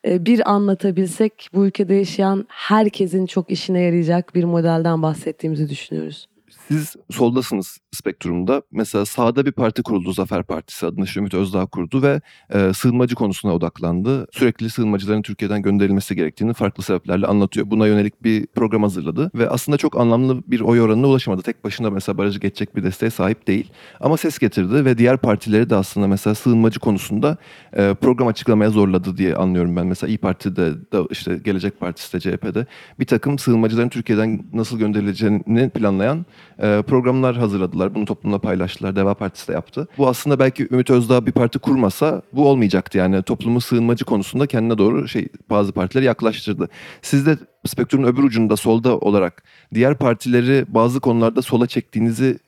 e, 0.07 0.25
bir 0.25 0.51
anlatabilsek 0.51 1.49
bu 1.53 1.65
ülkede 1.65 1.93
yaşayan 1.93 2.45
herkesin 2.49 3.25
çok 3.25 3.51
işine 3.51 3.81
yarayacak 3.81 4.35
bir 4.35 4.43
modelden 4.43 5.01
bahsettiğimizi 5.01 5.69
düşünüyoruz. 5.69 6.30
Siz 6.71 6.95
soldasınız 7.09 7.77
spektrumda. 7.91 8.61
Mesela 8.71 9.05
sağda 9.05 9.45
bir 9.45 9.51
parti 9.51 9.83
kuruldu 9.83 10.13
Zafer 10.13 10.43
Partisi 10.43 10.85
adını 10.85 11.05
Ümit 11.17 11.33
Özdağ 11.33 11.65
kurdu 11.65 12.01
ve 12.01 12.21
e, 12.53 12.73
sığınmacı 12.73 13.15
konusuna 13.15 13.53
odaklandı. 13.53 14.27
Sürekli 14.31 14.69
sığınmacıların 14.69 15.21
Türkiye'den 15.21 15.61
gönderilmesi 15.61 16.15
gerektiğini 16.15 16.53
farklı 16.53 16.83
sebeplerle 16.83 17.27
anlatıyor. 17.27 17.71
Buna 17.71 17.87
yönelik 17.87 18.23
bir 18.23 18.47
program 18.47 18.83
hazırladı 18.83 19.31
ve 19.35 19.49
aslında 19.49 19.77
çok 19.77 19.99
anlamlı 19.99 20.43
bir 20.47 20.61
oy 20.61 20.81
oranına 20.81 21.07
ulaşamadı. 21.07 21.41
Tek 21.41 21.63
başına 21.63 21.89
mesela 21.89 22.17
barajı 22.17 22.39
geçecek 22.39 22.75
bir 22.75 22.83
desteğe 22.83 23.09
sahip 23.09 23.47
değil. 23.47 23.71
Ama 23.99 24.17
ses 24.17 24.39
getirdi 24.39 24.85
ve 24.85 24.97
diğer 24.97 25.17
partileri 25.17 25.69
de 25.69 25.75
aslında 25.75 26.07
mesela 26.07 26.35
sığınmacı 26.35 26.79
konusunda 26.79 27.37
e, 27.73 27.93
program 28.01 28.27
açıklamaya 28.27 28.69
zorladı 28.69 29.17
diye 29.17 29.35
anlıyorum 29.35 29.75
ben. 29.75 29.87
Mesela 29.87 30.09
İyi 30.09 30.17
Parti'de 30.17 30.73
de 30.91 31.07
işte 31.09 31.39
Gelecek 31.43 31.79
Partisi 31.79 32.13
de 32.13 32.19
CHP'de 32.19 32.65
bir 32.99 33.05
takım 33.05 33.39
sığınmacıların 33.39 33.89
Türkiye'den 33.89 34.43
nasıl 34.53 34.79
gönderileceğini 34.79 35.69
planlayan 35.69 36.25
e, 36.61 36.81
programlar 36.87 37.35
hazırladılar. 37.35 37.95
Bunu 37.95 38.05
toplumla 38.05 38.39
paylaştılar. 38.39 38.95
Deva 38.95 39.13
Partisi 39.13 39.47
de 39.47 39.53
yaptı. 39.53 39.87
Bu 39.97 40.07
aslında 40.07 40.39
belki 40.39 40.67
Ümit 40.71 40.89
Özdağ 40.89 41.25
bir 41.25 41.31
parti 41.31 41.59
kurmasa 41.59 42.21
bu 42.33 42.47
olmayacaktı. 42.49 42.97
Yani 42.97 43.23
toplumu 43.23 43.61
sığınmacı 43.61 44.05
konusunda 44.05 44.47
kendine 44.47 44.77
doğru 44.77 45.07
şey 45.07 45.27
bazı 45.49 45.71
partileri 45.71 46.05
yaklaştırdı. 46.05 46.69
Siz 47.01 47.25
de 47.25 47.37
spektrumun 47.65 48.07
öbür 48.07 48.23
ucunda 48.23 48.57
solda 48.57 48.97
olarak 48.97 49.43
diğer 49.73 49.97
partileri 49.97 50.65
bazı 50.67 50.99
konularda 50.99 51.41
sola 51.41 51.67
çektiğinizi 51.67 52.39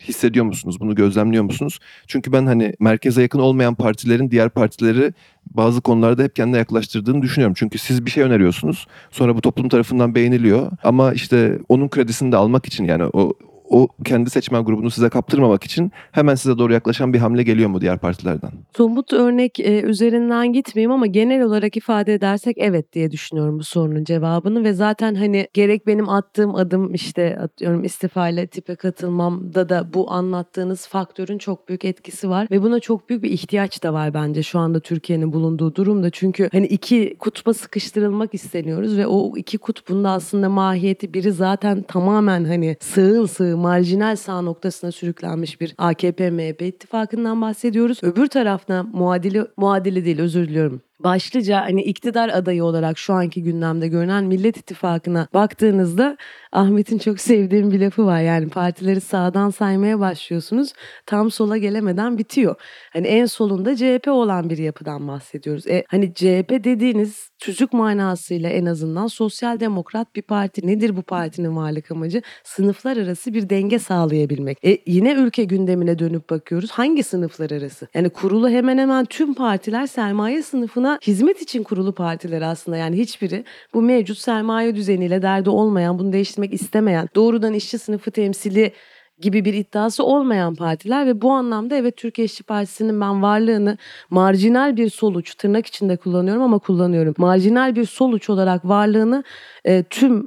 hissediyor 0.00 0.44
musunuz? 0.44 0.80
Bunu 0.80 0.94
gözlemliyor 0.94 1.44
musunuz? 1.44 1.78
Çünkü 2.06 2.32
ben 2.32 2.46
hani 2.46 2.74
merkeze 2.80 3.22
yakın 3.22 3.38
olmayan 3.38 3.74
partilerin 3.74 4.30
diğer 4.30 4.48
partileri 4.48 5.12
bazı 5.46 5.80
konularda 5.80 6.22
hep 6.22 6.36
kendine 6.36 6.58
yaklaştırdığını 6.58 7.22
düşünüyorum. 7.22 7.54
Çünkü 7.58 7.78
siz 7.78 8.06
bir 8.06 8.10
şey 8.10 8.22
öneriyorsunuz. 8.22 8.86
Sonra 9.10 9.36
bu 9.36 9.40
toplum 9.40 9.68
tarafından 9.68 10.14
beğeniliyor. 10.14 10.70
Ama 10.84 11.12
işte 11.12 11.58
onun 11.68 11.88
kredisini 11.88 12.32
de 12.32 12.36
almak 12.36 12.66
için 12.66 12.84
yani 12.84 13.04
o 13.04 13.32
o 13.70 13.88
kendi 14.04 14.30
seçmen 14.30 14.64
grubunu 14.64 14.90
size 14.90 15.08
kaptırmamak 15.08 15.64
için 15.64 15.92
hemen 16.12 16.34
size 16.34 16.58
doğru 16.58 16.72
yaklaşan 16.72 17.12
bir 17.12 17.18
hamle 17.18 17.42
geliyor 17.42 17.68
mu 17.68 17.80
diğer 17.80 17.98
partilerden? 17.98 18.50
Somut 18.76 19.12
örnek 19.12 19.60
e, 19.60 19.82
üzerinden 19.82 20.52
gitmeyeyim 20.52 20.90
ama 20.90 21.06
genel 21.06 21.42
olarak 21.42 21.76
ifade 21.76 22.14
edersek 22.14 22.56
evet 22.58 22.92
diye 22.92 23.10
düşünüyorum 23.10 23.58
bu 23.58 23.64
sorunun 23.64 24.04
cevabını 24.04 24.64
ve 24.64 24.72
zaten 24.72 25.14
hani 25.14 25.48
gerek 25.52 25.86
benim 25.86 26.08
attığım 26.08 26.54
adım 26.54 26.94
işte 26.94 27.38
atıyorum 27.42 27.84
istifayla 27.84 28.46
tipe 28.46 28.74
katılmamda 28.74 29.68
da 29.68 29.94
bu 29.94 30.12
anlattığınız 30.12 30.86
faktörün 30.86 31.38
çok 31.38 31.68
büyük 31.68 31.84
etkisi 31.84 32.30
var 32.30 32.46
ve 32.50 32.62
buna 32.62 32.80
çok 32.80 33.08
büyük 33.08 33.22
bir 33.22 33.30
ihtiyaç 33.30 33.82
da 33.82 33.92
var 33.92 34.14
bence 34.14 34.42
şu 34.42 34.58
anda 34.58 34.80
Türkiye'nin 34.80 35.32
bulunduğu 35.32 35.74
durumda. 35.74 36.10
Çünkü 36.10 36.48
hani 36.52 36.66
iki 36.66 37.16
kutba 37.18 37.54
sıkıştırılmak 37.54 38.34
isteniyoruz 38.34 38.96
ve 38.96 39.06
o 39.06 39.36
iki 39.36 39.58
kutbun 39.58 40.04
da 40.04 40.10
aslında 40.10 40.48
mahiyeti 40.48 41.14
biri 41.14 41.32
zaten 41.32 41.82
tamamen 41.82 42.44
hani 42.44 42.76
sığın 42.80 43.26
sığın 43.26 43.59
marjinal 43.60 44.16
sağ 44.16 44.40
noktasına 44.40 44.92
sürüklenmiş 44.92 45.60
bir 45.60 45.74
AKP-MHP 45.78 46.62
ittifakından 46.62 47.42
bahsediyoruz. 47.42 47.98
Öbür 48.02 48.26
tarafta 48.26 48.82
muadili, 48.82 49.46
muadili 49.56 50.04
değil 50.04 50.20
özür 50.20 50.48
diliyorum 50.48 50.82
başlıca 51.04 51.60
hani 51.60 51.82
iktidar 51.82 52.28
adayı 52.28 52.64
olarak 52.64 52.98
şu 52.98 53.14
anki 53.14 53.42
gündemde 53.42 53.88
görünen 53.88 54.24
Millet 54.24 54.56
İttifakı'na 54.56 55.28
baktığınızda 55.34 56.16
Ahmet'in 56.52 56.98
çok 56.98 57.20
sevdiğim 57.20 57.70
bir 57.70 57.80
lafı 57.80 58.06
var. 58.06 58.20
Yani 58.20 58.48
partileri 58.48 59.00
sağdan 59.00 59.50
saymaya 59.50 60.00
başlıyorsunuz. 60.00 60.72
Tam 61.06 61.30
sola 61.30 61.56
gelemeden 61.56 62.18
bitiyor. 62.18 62.54
Hani 62.92 63.06
en 63.06 63.26
solunda 63.26 63.76
CHP 63.76 64.08
olan 64.08 64.50
bir 64.50 64.58
yapıdan 64.58 65.08
bahsediyoruz. 65.08 65.66
E, 65.66 65.84
hani 65.88 66.14
CHP 66.14 66.64
dediğiniz 66.64 67.30
tüzük 67.38 67.72
manasıyla 67.72 68.50
en 68.50 68.66
azından 68.66 69.06
sosyal 69.06 69.60
demokrat 69.60 70.16
bir 70.16 70.22
parti. 70.22 70.66
Nedir 70.66 70.96
bu 70.96 71.02
partinin 71.02 71.56
varlık 71.56 71.90
amacı? 71.90 72.22
Sınıflar 72.44 72.96
arası 72.96 73.34
bir 73.34 73.50
denge 73.50 73.78
sağlayabilmek. 73.78 74.58
E, 74.64 74.78
yine 74.86 75.12
ülke 75.12 75.44
gündemine 75.44 75.98
dönüp 75.98 76.30
bakıyoruz. 76.30 76.70
Hangi 76.70 77.02
sınıflar 77.02 77.50
arası? 77.50 77.88
Yani 77.94 78.10
kurulu 78.10 78.48
hemen 78.48 78.78
hemen 78.78 79.04
tüm 79.04 79.34
partiler 79.34 79.86
sermaye 79.86 80.42
sınıfına 80.42 80.89
hizmet 81.06 81.42
için 81.42 81.62
kurulu 81.62 81.94
partiler 81.94 82.42
aslında. 82.42 82.76
Yani 82.76 82.98
hiçbiri 82.98 83.44
bu 83.74 83.82
mevcut 83.82 84.18
sermaye 84.18 84.74
düzeniyle 84.74 85.22
derdi 85.22 85.50
olmayan, 85.50 85.98
bunu 85.98 86.12
değiştirmek 86.12 86.52
istemeyen, 86.54 87.08
doğrudan 87.14 87.54
işçi 87.54 87.78
sınıfı 87.78 88.10
temsili 88.10 88.72
gibi 89.20 89.44
bir 89.44 89.54
iddiası 89.54 90.04
olmayan 90.04 90.54
partiler 90.54 91.06
ve 91.06 91.22
bu 91.22 91.32
anlamda 91.32 91.76
evet 91.76 91.96
Türkiye 91.96 92.24
İşçi 92.24 92.42
Partisi'nin 92.42 93.00
ben 93.00 93.22
varlığını 93.22 93.78
marjinal 94.10 94.76
bir 94.76 94.90
soluç 94.90 95.34
tırnak 95.34 95.66
içinde 95.66 95.96
kullanıyorum 95.96 96.42
ama 96.42 96.58
kullanıyorum. 96.58 97.14
Marjinal 97.18 97.76
bir 97.76 97.84
soluç 97.84 98.30
olarak 98.30 98.64
varlığını 98.64 99.24
e, 99.64 99.82
tüm 99.82 100.26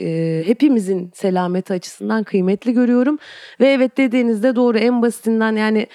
e, 0.00 0.42
hepimizin 0.46 1.10
selameti 1.14 1.72
açısından 1.72 2.24
kıymetli 2.24 2.72
görüyorum. 2.72 3.18
Ve 3.60 3.68
evet 3.68 3.96
dediğinizde 3.96 4.56
doğru 4.56 4.78
en 4.78 5.02
basitinden 5.02 5.56
yani 5.56 5.86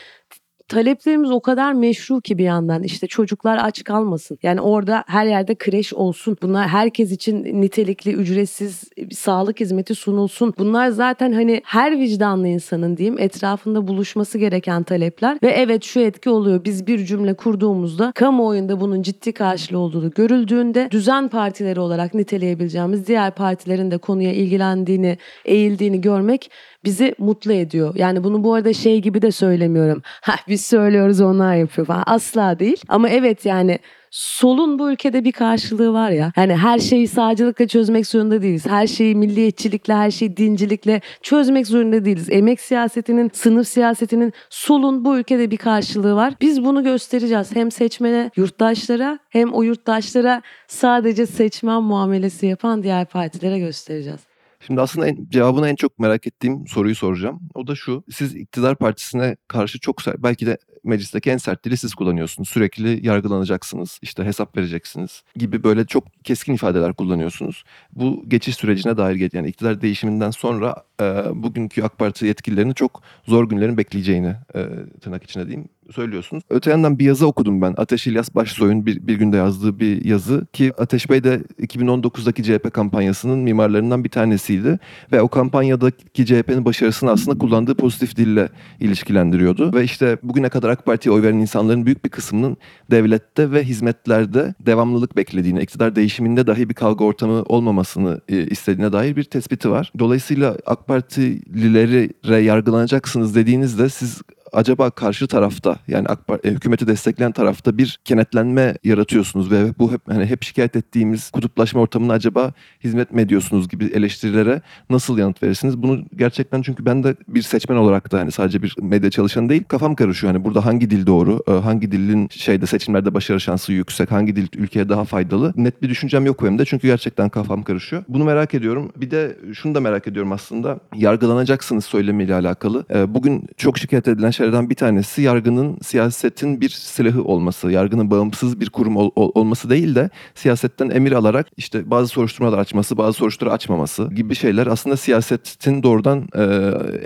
taleplerimiz 0.72 1.32
o 1.32 1.40
kadar 1.40 1.74
meşru 1.74 2.22
ki 2.22 2.38
bir 2.38 2.44
yandan 2.44 2.84
işte 2.84 3.08
çocuklar 3.08 3.60
aç 3.62 3.84
kalmasın. 3.84 4.38
Yani 4.44 4.62
orada 4.62 5.04
her 5.08 5.25
yerde 5.25 5.56
kreş 5.56 5.94
olsun. 5.94 6.38
Bunlar 6.42 6.68
herkes 6.68 7.12
için 7.12 7.62
nitelikli, 7.62 8.12
ücretsiz 8.12 8.84
sağlık 9.12 9.60
hizmeti 9.60 9.96
sunulsun. 9.96 10.54
Bunlar 10.58 10.90
zaten 10.90 11.32
hani 11.32 11.62
her 11.66 12.00
vicdanlı 12.00 12.48
insanın 12.48 12.98
diyeyim 12.98 13.20
etrafında 13.20 13.88
buluşması 13.88 14.38
gereken 14.38 14.84
talepler 14.84 15.38
ve 15.44 15.50
evet 15.50 15.84
şu 15.84 16.00
etki 16.00 16.30
oluyor. 16.30 16.66
Biz 16.66 16.88
bir 16.88 17.06
cümle 17.06 17.34
kurduğumuzda 17.34 18.12
kamuoyunda 18.16 18.82
bunun 18.82 19.01
ciddi 19.01 19.32
karşılığı 19.32 19.80
olduğu 19.80 20.12
görüldüğünde 20.12 20.88
düzen 20.92 21.28
partileri 21.28 21.80
olarak 21.80 22.13
niteleyebileceğimiz 22.13 23.08
diğer 23.08 23.32
partilerin 23.32 23.92
de 23.92 23.98
konuya 23.98 24.34
ilgilendiğini, 24.34 25.18
eğildiğini 25.46 26.01
görmek 26.01 26.51
bizi 26.83 27.15
mutlu 27.17 27.53
ediyor. 27.53 27.95
Yani 27.95 28.23
bunu 28.23 28.43
bu 28.43 28.53
arada 28.53 28.73
şey 28.73 29.01
gibi 29.01 29.21
de 29.21 29.31
söylemiyorum. 29.31 30.01
Ha 30.21 30.35
biz 30.47 30.65
söylüyoruz 30.65 31.21
onlar 31.21 31.55
yapıyor 31.55 31.88
falan. 31.88 32.03
Asla 32.05 32.59
değil. 32.59 32.81
Ama 32.88 33.09
evet 33.09 33.45
yani 33.45 33.79
solun 34.11 34.79
bu 34.79 34.91
ülkede 34.91 35.23
bir 35.23 35.31
karşılığı 35.31 35.93
var 35.93 36.11
ya. 36.11 36.31
Yani 36.38 36.55
her 36.55 36.79
şeyi 36.79 37.07
sağcılıkla 37.07 37.67
çözmek 37.67 38.07
zorunda 38.07 38.41
değiliz. 38.41 38.67
Her 38.67 38.88
şeyi 38.88 39.15
milliyetçilikle, 39.15 39.93
her 39.93 40.11
şeyi 40.11 40.38
dincilikle 40.38 41.01
çözmek 41.21 41.67
zorunda 41.67 42.05
değiliz. 42.05 42.29
Emek 42.29 42.61
siyasetinin, 42.61 43.31
sınıf 43.33 43.67
siyasetinin 43.67 44.33
solun 44.50 45.05
bu 45.05 45.17
ülkede 45.17 45.51
bir 45.51 45.57
karşılığı 45.57 46.15
var. 46.15 46.33
Biz 46.41 46.63
bunu 46.63 46.83
göstereceğiz. 46.83 47.55
Hem 47.55 47.71
seçmene, 47.71 48.31
yurttaşlara 48.35 49.19
hem 49.29 49.53
o 49.53 49.63
yurttaşlara 49.63 50.41
sadece 50.67 51.25
seçmen 51.25 51.83
muamelesi 51.83 52.45
yapan 52.45 52.83
diğer 52.83 53.05
partilere 53.05 53.59
göstereceğiz. 53.59 54.30
Şimdi 54.68 54.82
aslında 54.82 55.08
en, 55.08 55.27
cevabını 55.30 55.70
en 55.70 55.75
çok 55.75 56.00
merak 56.00 56.27
ettiğim 56.27 56.68
soruyu 56.68 56.96
soracağım. 56.96 57.39
O 57.53 57.68
da 57.68 57.75
şu. 57.75 58.03
Siz 58.12 58.36
iktidar 58.36 58.75
partisine 58.77 59.36
karşı 59.48 59.80
çok 59.80 60.01
sert, 60.01 60.18
belki 60.18 60.46
de 60.46 60.58
meclisteki 60.83 61.29
en 61.29 61.38
sert 61.38 61.65
dili 61.65 61.77
siz 61.77 61.93
kullanıyorsunuz. 61.93 62.50
Sürekli 62.50 63.07
yargılanacaksınız, 63.07 64.00
işte 64.01 64.23
hesap 64.23 64.57
vereceksiniz 64.57 65.23
gibi 65.35 65.63
böyle 65.63 65.85
çok 65.85 66.23
keskin 66.23 66.53
ifadeler 66.53 66.93
kullanıyorsunuz. 66.93 67.63
Bu 67.93 68.23
geçiş 68.27 68.55
sürecine 68.55 68.97
dair 68.97 69.33
yani 69.33 69.47
iktidar 69.47 69.81
değişiminden 69.81 70.31
sonra 70.31 70.75
e, 71.01 71.03
bugünkü 71.33 71.83
AK 71.83 71.97
Parti 71.97 72.25
yetkililerinin 72.25 72.73
çok 72.73 73.01
zor 73.27 73.50
günlerin 73.50 73.77
bekleyeceğini 73.77 74.35
e, 74.55 74.67
tırnak 75.01 75.23
içine 75.23 75.47
diyeyim 75.47 75.69
söylüyorsunuz. 75.91 76.43
Öte 76.50 76.71
yandan 76.71 77.00
bir 77.00 77.05
yazı 77.05 77.27
okudum 77.27 77.61
ben. 77.61 77.73
Ateş 77.77 78.07
İlyas 78.07 78.35
Başsoy'un 78.35 78.85
bir, 78.85 79.07
bir 79.07 79.15
günde 79.15 79.38
yazdığı 79.38 79.79
bir 79.79 80.05
yazı 80.05 80.45
ki 80.53 80.73
Ateş 80.77 81.09
Bey 81.09 81.23
de 81.23 81.41
2019'daki 81.61 82.43
CHP 82.43 82.73
kampanyasının 82.73 83.39
mimarlarından 83.39 84.03
bir 84.03 84.09
tanesiydi. 84.09 84.79
Ve 85.11 85.21
o 85.21 85.27
kampanyadaki 85.27 86.25
CHP'nin 86.25 86.65
başarısını 86.65 87.11
aslında 87.11 87.38
kullandığı 87.38 87.75
pozitif 87.75 88.17
dille 88.17 88.50
ilişkilendiriyordu. 88.79 89.73
Ve 89.73 89.83
işte 89.83 90.17
bugüne 90.23 90.50
kadar 90.50 90.71
AK 90.72 90.86
Parti'ye 90.86 91.16
oy 91.16 91.24
veren 91.24 91.38
insanların 91.38 91.86
büyük 91.86 92.06
bir 92.06 92.10
kısmının 92.10 92.58
devlette 92.92 93.51
ve 93.51 93.63
hizmetlerde 93.63 94.54
devamlılık 94.60 95.18
beklediğini, 95.18 95.62
iktidar 95.62 95.96
değişiminde 95.96 96.48
dahi 96.48 96.70
bir 96.70 96.74
kavga 96.74 97.06
ortamı 97.06 97.44
olmamasını 97.44 98.22
e, 98.30 98.46
istediğine 98.46 98.94
dair 98.94 99.16
bir 99.16 99.24
tespiti 99.24 99.72
var. 99.72 99.92
Dolayısıyla 100.00 100.58
AK 100.66 100.88
Partililere 100.88 102.42
yargılanacaksınız 102.42 103.36
dediğinizde 103.36 103.90
siz 103.90 104.22
acaba 104.53 104.89
karşı 104.89 105.27
tarafta 105.27 105.75
yani 105.88 106.08
AK 106.08 106.27
Parti, 106.27 106.48
e, 106.48 106.51
hükümeti 106.51 106.88
destekleyen 106.88 107.31
tarafta 107.31 107.77
bir 107.77 108.00
kenetlenme 108.05 108.75
yaratıyorsunuz 108.84 109.51
ve 109.51 109.74
bu 109.79 109.91
hep 109.91 110.01
hani 110.08 110.25
hep 110.25 110.43
şikayet 110.43 110.75
ettiğimiz 110.75 111.31
kutuplaşma 111.31 111.81
ortamına 111.81 112.13
acaba 112.13 112.53
hizmet 112.84 113.12
mi 113.12 113.22
ediyorsunuz 113.22 113.70
gibi 113.70 113.86
eleştirilere 113.86 114.62
nasıl 114.89 115.17
yanıt 115.17 115.43
verirsiniz? 115.43 115.77
Bunu 115.77 116.03
gerçekten 116.15 116.62
çünkü 116.62 116.86
ben 116.86 117.03
de 117.03 117.15
bir 117.27 117.41
seçmen 117.41 117.75
olarak 117.75 118.12
da 118.12 118.20
hani 118.20 118.31
sadece 118.31 118.63
bir 118.63 118.75
medya 118.81 119.10
çalışanı 119.12 119.50
değil 119.50 119.63
kafam 119.63 119.96
karışıyor. 119.96 120.34
Hani 120.34 120.43
burada 120.46 120.65
hangi 120.65 120.89
dil 120.89 121.05
doğru? 121.05 121.43
E, 121.48 121.51
hangi 121.51 121.91
dilin 121.91 122.27
şeyde 122.31 122.65
seçimlerde 122.65 123.13
başarı 123.13 123.41
şansı 123.41 123.74
yüksek? 123.74 124.12
Hangi 124.12 124.36
dil 124.36 124.48
ülkeye 124.55 124.89
daha 124.89 125.05
faydalı? 125.05 125.53
Net 125.55 125.81
bir 125.81 125.89
düşüncem 125.89 126.25
yok 126.25 126.43
benim 126.43 126.60
de 126.60 126.65
çünkü 126.65 126.88
gerçekten 126.88 127.29
kafam 127.29 127.63
karışıyor. 127.63 128.03
Bunu 128.08 128.24
merak 128.24 128.53
ediyorum. 128.53 128.91
Bir 128.96 129.12
de 129.12 129.38
şunu 129.53 129.75
da 129.75 129.79
merak 129.79 130.08
ediyorum 130.08 130.31
aslında. 130.31 130.79
Yargılanacaksınız 130.96 131.86
söylemiyle 131.86 132.36
alakalı. 132.36 132.86
E, 132.93 133.13
bugün 133.13 133.48
çok 133.58 133.77
şikayet 133.77 134.08
edilen 134.08 134.31
şey 134.31 134.40
şeylerden 134.41 134.69
bir 134.69 134.75
tanesi 134.75 135.21
yargının 135.21 135.77
siyasetin 135.81 136.62
bir 136.62 136.69
silahı 136.69 137.24
olması, 137.24 137.71
yargının 137.71 138.12
bağımsız 138.12 138.60
bir 138.60 138.69
kurum 138.69 138.98
ol- 138.98 139.12
ol- 139.15 139.31
olması 139.36 139.69
değil 139.69 139.95
de 139.95 140.10
siyasetten 140.36 140.89
emir 140.89 141.12
alarak 141.12 141.48
işte 141.57 141.91
bazı 141.91 142.07
soruşturmalar 142.07 142.57
açması, 142.57 142.98
bazı 142.98 143.13
soruşturma 143.13 143.53
açmaması 143.53 144.10
gibi 144.15 144.36
şeyler 144.36 144.67
aslında 144.67 144.98
siyasetin 144.98 145.83
doğrudan 145.83 146.27
e, 146.36 146.43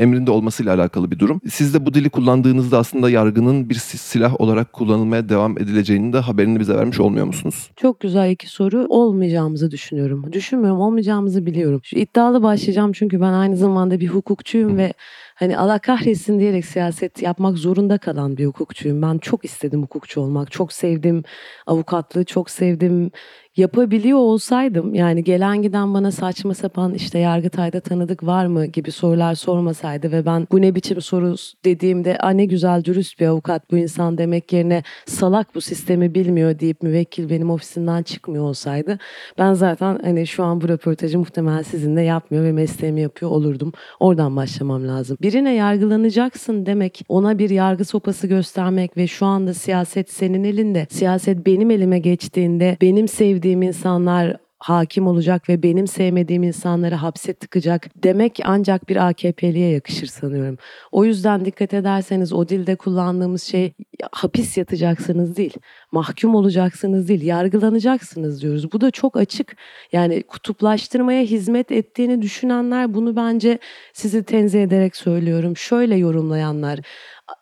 emrinde 0.04 0.32
olmasıyla 0.32 0.76
alakalı 0.76 1.12
bir 1.12 1.20
durum. 1.20 1.42
Siz 1.50 1.74
de 1.74 1.86
bu 1.86 1.94
dili 1.94 2.10
kullandığınızda 2.10 2.78
aslında 2.78 3.10
yargının 3.10 3.70
bir 3.70 3.76
si- 3.76 3.98
silah 3.98 4.42
olarak 4.42 4.74
kullanılmaya 4.74 5.30
devam 5.30 5.58
edileceğini 5.58 6.14
de 6.14 6.20
haberini 6.20 6.60
bize 6.60 6.76
vermiş 6.76 7.00
olmuyor 7.00 7.26
musunuz? 7.26 7.70
Çok 7.76 8.00
güzel 8.00 8.32
iki 8.32 8.50
soru. 8.50 8.86
Olmayacağımızı 8.90 9.72
düşünüyorum. 9.72 10.26
Düşünmüyorum, 10.34 10.80
olmayacağımızı 10.80 11.46
biliyorum. 11.46 11.82
Şu 11.84 11.96
iddialı 11.98 12.44
başlayacağım 12.44 12.92
çünkü 12.92 13.22
ben 13.22 13.34
aynı 13.34 13.58
zamanda 13.58 14.00
bir 14.00 14.08
hukukçuyum 14.08 14.78
ve 14.78 14.94
hani 15.36 15.58
Allah 15.58 15.80
kahretsin 15.80 16.40
diyerek 16.40 16.66
siyaset 16.66 17.22
yapmak 17.22 17.58
zorunda 17.58 17.98
kalan 17.98 18.38
bir 18.38 18.46
hukukçuyum. 18.46 19.02
Ben 19.02 19.18
çok 19.18 19.46
istedim 19.46 19.84
hukukçu 19.84 20.22
olmak. 20.22 20.52
Çok 20.52 20.74
sevdim 20.74 21.24
avukatlığı, 21.68 22.26
çok 22.26 22.50
sevdim. 22.50 23.12
Yapabiliyor 23.58 24.18
olsaydım 24.18 24.96
yani 24.96 25.24
gelen 25.24 25.62
giden 25.62 25.94
bana 25.94 26.12
saçma 26.12 26.54
sapan 26.54 26.94
işte 26.94 27.20
Yargıtay'da 27.20 27.80
tanıdık 27.80 28.26
var 28.26 28.46
mı 28.46 28.66
gibi 28.66 28.92
sorular 28.92 29.36
sormasaydı 29.36 30.12
ve 30.12 30.26
ben 30.26 30.48
bu 30.52 30.62
ne 30.62 30.76
biçim 30.76 31.02
soru 31.02 31.36
dediğimde 31.66 32.18
a 32.18 32.30
ne 32.30 32.46
güzel 32.46 32.84
dürüst 32.84 33.20
bir 33.20 33.26
avukat 33.28 33.72
bu 33.72 33.78
insan 33.78 34.18
demek 34.18 34.54
yerine 34.54 34.84
salak 35.06 35.56
bu 35.56 35.62
sistemi 35.62 36.16
bilmiyor 36.16 36.60
deyip 36.60 36.84
müvekkil 36.84 37.30
benim 37.30 37.50
ofisimden 37.50 38.04
çıkmıyor 38.04 38.44
olsaydı 38.44 38.98
ben 39.38 39.54
zaten 39.54 40.00
hani 40.04 40.28
şu 40.28 40.44
an 40.44 40.62
bu 40.62 40.70
röportajı 40.70 41.20
muhtemelen 41.20 41.62
sizinle 41.62 42.02
yapmıyor 42.02 42.44
ve 42.44 42.52
mesleğimi 42.52 43.02
yapıyor 43.02 43.32
olurdum. 43.32 43.72
Oradan 44.00 44.36
başlamam 44.36 44.88
lazım. 44.88 45.18
Birine 45.22 45.54
yargılanacaksın 45.54 46.66
demek, 46.66 47.06
ona 47.10 47.40
bir 47.40 47.50
yargı 47.50 47.86
sopası 47.86 48.28
göstermek 48.28 48.98
ve 48.98 49.08
şu 49.08 49.26
anda 49.26 49.54
siyaset 49.54 50.12
senin 50.12 50.44
elinde. 50.44 50.88
Siyaset 50.90 51.46
benim 51.46 51.72
elime 51.72 52.00
geçtiğinde 52.00 52.78
benim 52.82 53.08
sevdiğim 53.08 53.45
insanlar 53.50 54.38
hakim 54.60 55.08
olacak 55.08 55.50
ve 55.50 55.64
benim 55.64 55.88
sevmediğim 55.88 56.44
insanları 56.44 56.96
hapse 56.96 57.34
tıkacak 57.34 58.04
demek 58.04 58.40
ancak 58.44 58.90
bir 58.90 59.08
AKP'liye 59.08 59.70
yakışır 59.70 60.08
sanıyorum. 60.08 60.58
O 60.92 61.06
yüzden 61.06 61.46
dikkat 61.46 61.74
ederseniz 61.74 62.34
o 62.34 62.50
dilde 62.50 62.76
kullandığımız 62.76 63.44
şey 63.44 63.74
hapis 64.12 64.58
yatacaksınız 64.58 65.38
değil, 65.38 65.54
mahkum 65.92 66.36
olacaksınız 66.36 67.08
değil, 67.08 67.22
yargılanacaksınız 67.22 68.42
diyoruz. 68.42 68.72
Bu 68.72 68.82
da 68.82 68.92
çok 68.92 69.18
açık. 69.18 69.58
Yani 69.92 70.24
kutuplaştırmaya 70.24 71.24
hizmet 71.24 71.72
ettiğini 71.72 72.22
düşünenler 72.22 72.94
bunu 72.94 73.16
bence 73.16 73.60
sizi 73.94 74.24
tenzih 74.24 74.64
ederek 74.64 74.96
söylüyorum. 74.96 75.58
Şöyle 75.58 75.96
yorumlayanlar 75.96 76.80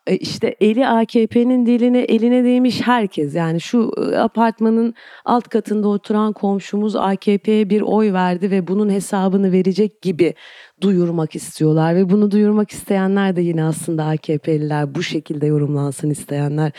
işte 0.06 0.56
eli 0.60 0.88
AKP'nin 0.88 1.66
diline 1.66 1.98
eline 2.00 2.44
değmiş 2.44 2.80
herkes. 2.80 3.34
Yani 3.34 3.60
şu 3.60 3.92
e, 3.98 4.16
apartmanın 4.16 4.94
alt 5.24 5.48
katında 5.48 5.88
oturan 5.88 6.32
komşumuz 6.32 6.96
AKP'ye 6.96 7.70
bir 7.70 7.80
oy 7.80 8.12
verdi 8.12 8.50
ve 8.50 8.68
bunun 8.68 8.90
hesabını 8.90 9.52
verecek 9.52 10.02
gibi 10.02 10.34
duyurmak 10.80 11.34
istiyorlar. 11.34 11.96
Ve 11.96 12.10
bunu 12.10 12.30
duyurmak 12.30 12.70
isteyenler 12.70 13.36
de 13.36 13.40
yine 13.40 13.64
aslında 13.64 14.04
AKP'liler 14.04 14.94
bu 14.94 15.02
şekilde 15.02 15.46
yorumlansın 15.46 16.10
isteyenler 16.10 16.72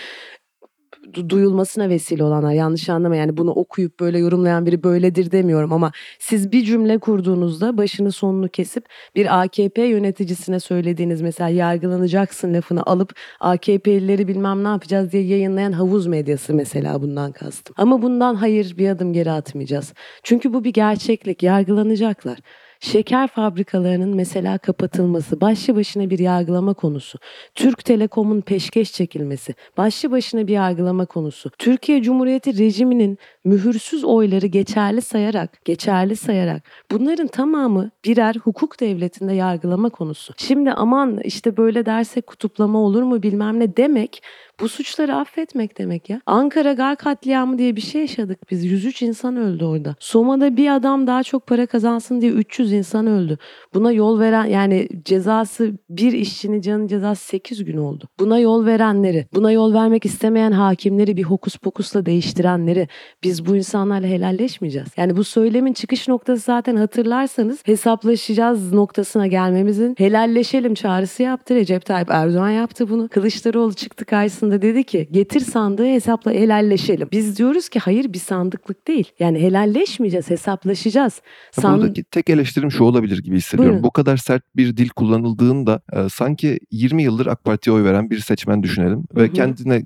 duyulmasına 1.29 1.89
vesile 1.89 2.24
olanlar 2.24 2.51
yanlış 2.51 2.89
anlama 2.89 3.15
yani 3.15 3.38
bunu 3.38 3.51
okuyup 3.51 4.00
böyle 4.00 4.19
yorumlayan 4.19 4.65
biri 4.65 4.84
böyledir 4.84 5.31
demiyorum 5.31 5.74
ama 5.74 5.91
siz 6.19 6.51
bir 6.51 6.63
cümle 6.63 6.98
kurduğunuzda 6.98 7.77
başını 7.77 8.12
sonunu 8.12 8.50
kesip 8.50 8.86
bir 9.15 9.41
AKP 9.41 9.81
yöneticisine 9.81 10.60
söylediğiniz 10.60 11.22
mesela 11.22 11.50
yargılanacaksın 11.50 12.53
lafını 12.53 12.84
alıp 12.84 13.15
AKP'lileri 13.39 14.27
bilmem 14.27 14.63
ne 14.63 14.67
yapacağız 14.67 15.12
diye 15.12 15.24
yayınlayan 15.24 15.72
havuz 15.72 16.07
medyası 16.07 16.53
mesela 16.53 17.01
bundan 17.01 17.31
kastım. 17.31 17.75
Ama 17.77 18.01
bundan 18.01 18.36
hayır 18.36 18.77
bir 18.77 18.89
adım 18.89 19.13
geri 19.13 19.31
atmayacağız. 19.31 19.93
Çünkü 20.24 20.53
bu 20.53 20.63
bir 20.63 20.74
gerçeklik 20.74 21.44
yargılanacaklar. 21.44 22.40
Şeker 22.79 23.27
fabrikalarının 23.27 24.16
mesela 24.16 24.57
kapatılması 24.57 25.42
başlı 25.42 25.75
başına 25.75 26.09
bir 26.09 26.20
yargılama 26.20 26.74
konusu. 26.74 27.20
Türk 27.55 27.85
Telekom'un 27.85 28.42
peşkeş 28.42 28.92
çekilmesi 28.92 29.55
başlı 29.77 30.11
başına 30.11 30.48
bir 30.48 30.53
yargılama 30.53 31.05
konusu. 31.05 31.50
Türkiye 31.50 32.01
Cumhuriyeti 32.01 32.57
rejiminin 32.57 33.18
mühürsüz 33.44 34.03
oyları 34.03 34.48
geçerli 34.48 35.01
sayarak, 35.01 35.66
geçerli 35.66 36.16
sayarak 36.16 36.64
bunların 36.92 37.27
tamamı 37.27 37.92
birer 38.05 38.35
hukuk 38.35 38.79
devletinde 38.79 39.33
yargılama 39.33 39.90
konusu. 39.90 40.33
Şimdi 40.38 40.72
aman 40.72 41.20
işte 41.24 41.57
böyle 41.57 41.85
dersek 41.85 42.27
kutuplama 42.27 42.79
olur 42.79 43.03
mu 43.03 43.24
bilmem 43.24 43.59
ne 43.59 43.77
demek 43.77 44.22
bu 44.59 44.70
suçları 44.70 45.15
affetmek 45.15 45.77
demek 45.77 46.09
ya. 46.09 46.22
Ankara 46.25 46.74
Gar 46.74 46.96
katliamı 46.96 47.57
diye 47.57 47.75
bir 47.75 47.81
şey 47.81 48.01
yaşadık 48.01 48.51
biz. 48.51 48.65
103 48.65 49.01
insan 49.01 49.37
öldü 49.37 49.65
orada. 49.65 49.96
Soma'da 50.00 50.57
bir 50.57 50.75
adam 50.75 51.07
daha 51.07 51.24
çok 51.24 51.48
para 51.48 51.65
kazansın 51.65 52.22
diye 52.22 52.31
300 52.31 52.74
insan 52.74 53.07
öldü. 53.07 53.37
Buna 53.74 53.91
yol 53.91 54.20
veren 54.20 54.46
yani 54.46 54.89
cezası 55.05 55.72
bir 55.89 56.13
işçinin 56.13 56.61
canı 56.61 56.87
cezası 56.87 57.25
8 57.25 57.65
gün 57.65 57.77
oldu. 57.77 58.07
Buna 58.20 58.39
yol 58.39 58.65
verenleri, 58.65 59.27
buna 59.33 59.51
yol 59.51 59.74
vermek 59.74 60.05
istemeyen 60.05 60.51
hakimleri 60.51 61.18
bir 61.18 61.24
hokus 61.24 61.55
pokusla 61.55 62.05
değiştirenleri 62.05 62.87
biz 63.24 63.46
bu 63.46 63.55
insanlarla 63.55 64.07
helalleşmeyeceğiz. 64.07 64.87
Yani 64.98 65.18
bu 65.18 65.24
söylemin 65.24 65.74
çıkış 65.74 66.07
noktası 66.07 66.41
zaten 66.41 66.75
hatırlarsanız 66.75 67.59
hesaplaşacağız 67.65 68.74
noktasına 68.74 69.27
gelmemizin 69.27 69.96
helalleşelim 69.98 70.74
çağrısı 70.74 71.24
yaptı. 71.24 71.55
Recep 71.55 71.85
Tayyip 71.85 72.09
Erdoğan 72.11 72.50
yaptı 72.50 72.89
bunu. 72.89 73.09
Kılıçdaroğlu 73.09 73.74
çıktı 73.74 74.05
karşısında 74.46 74.62
dedi 74.62 74.84
ki 74.84 75.08
getir 75.12 75.40
sandığı 75.40 75.86
hesapla 75.86 76.31
helalleşelim. 76.31 77.08
Biz 77.12 77.38
diyoruz 77.38 77.70
ki 77.70 77.79
hayır 77.79 78.14
bir 78.14 78.20
sandıklık 78.20 78.88
değil. 78.88 79.12
Yani 79.20 79.40
helalleşmeyeceğiz 79.40 80.29
hesaplaşacağız. 80.29 81.22
San- 81.51 81.77
Buradaki 81.77 82.03
tek 82.03 82.29
eleştirim 82.29 82.72
şu 82.72 82.84
olabilir 82.84 83.24
gibi 83.24 83.38
hissediyorum. 83.38 83.72
Buyurun. 83.72 83.84
Bu 83.84 83.92
kadar 83.92 84.18
sert 84.18 84.44
bir 84.55 84.77
dil 84.77 84.90
kullanıldığında 84.90 85.81
e, 85.94 86.10
sanki 86.10 86.60
20 86.72 87.03
yıldır 87.03 87.27
AK 87.27 87.44
Parti'ye 87.44 87.75
oy 87.75 87.84
veren 87.84 88.10
bir 88.10 88.20
seçmen 88.20 88.64
düşünelim 88.64 89.03
ve 89.16 89.27
hı. 89.27 89.34
kendine 89.34 89.84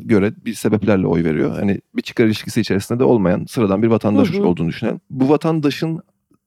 göre 0.00 0.32
bir 0.44 0.54
sebeplerle 0.54 1.06
oy 1.06 1.24
veriyor. 1.24 1.50
Hani 1.58 1.80
bir 1.96 2.02
çıkar 2.02 2.26
ilişkisi 2.26 2.60
içerisinde 2.60 2.98
de 2.98 3.04
olmayan 3.04 3.44
sıradan 3.44 3.82
bir 3.82 3.88
vatandaş 3.88 4.32
Hı 4.32 4.38
hı. 4.38 4.46
olduğunu 4.46 4.68
düşünelim. 4.68 5.00
Bu 5.10 5.28
vatandaşın 5.28 6.00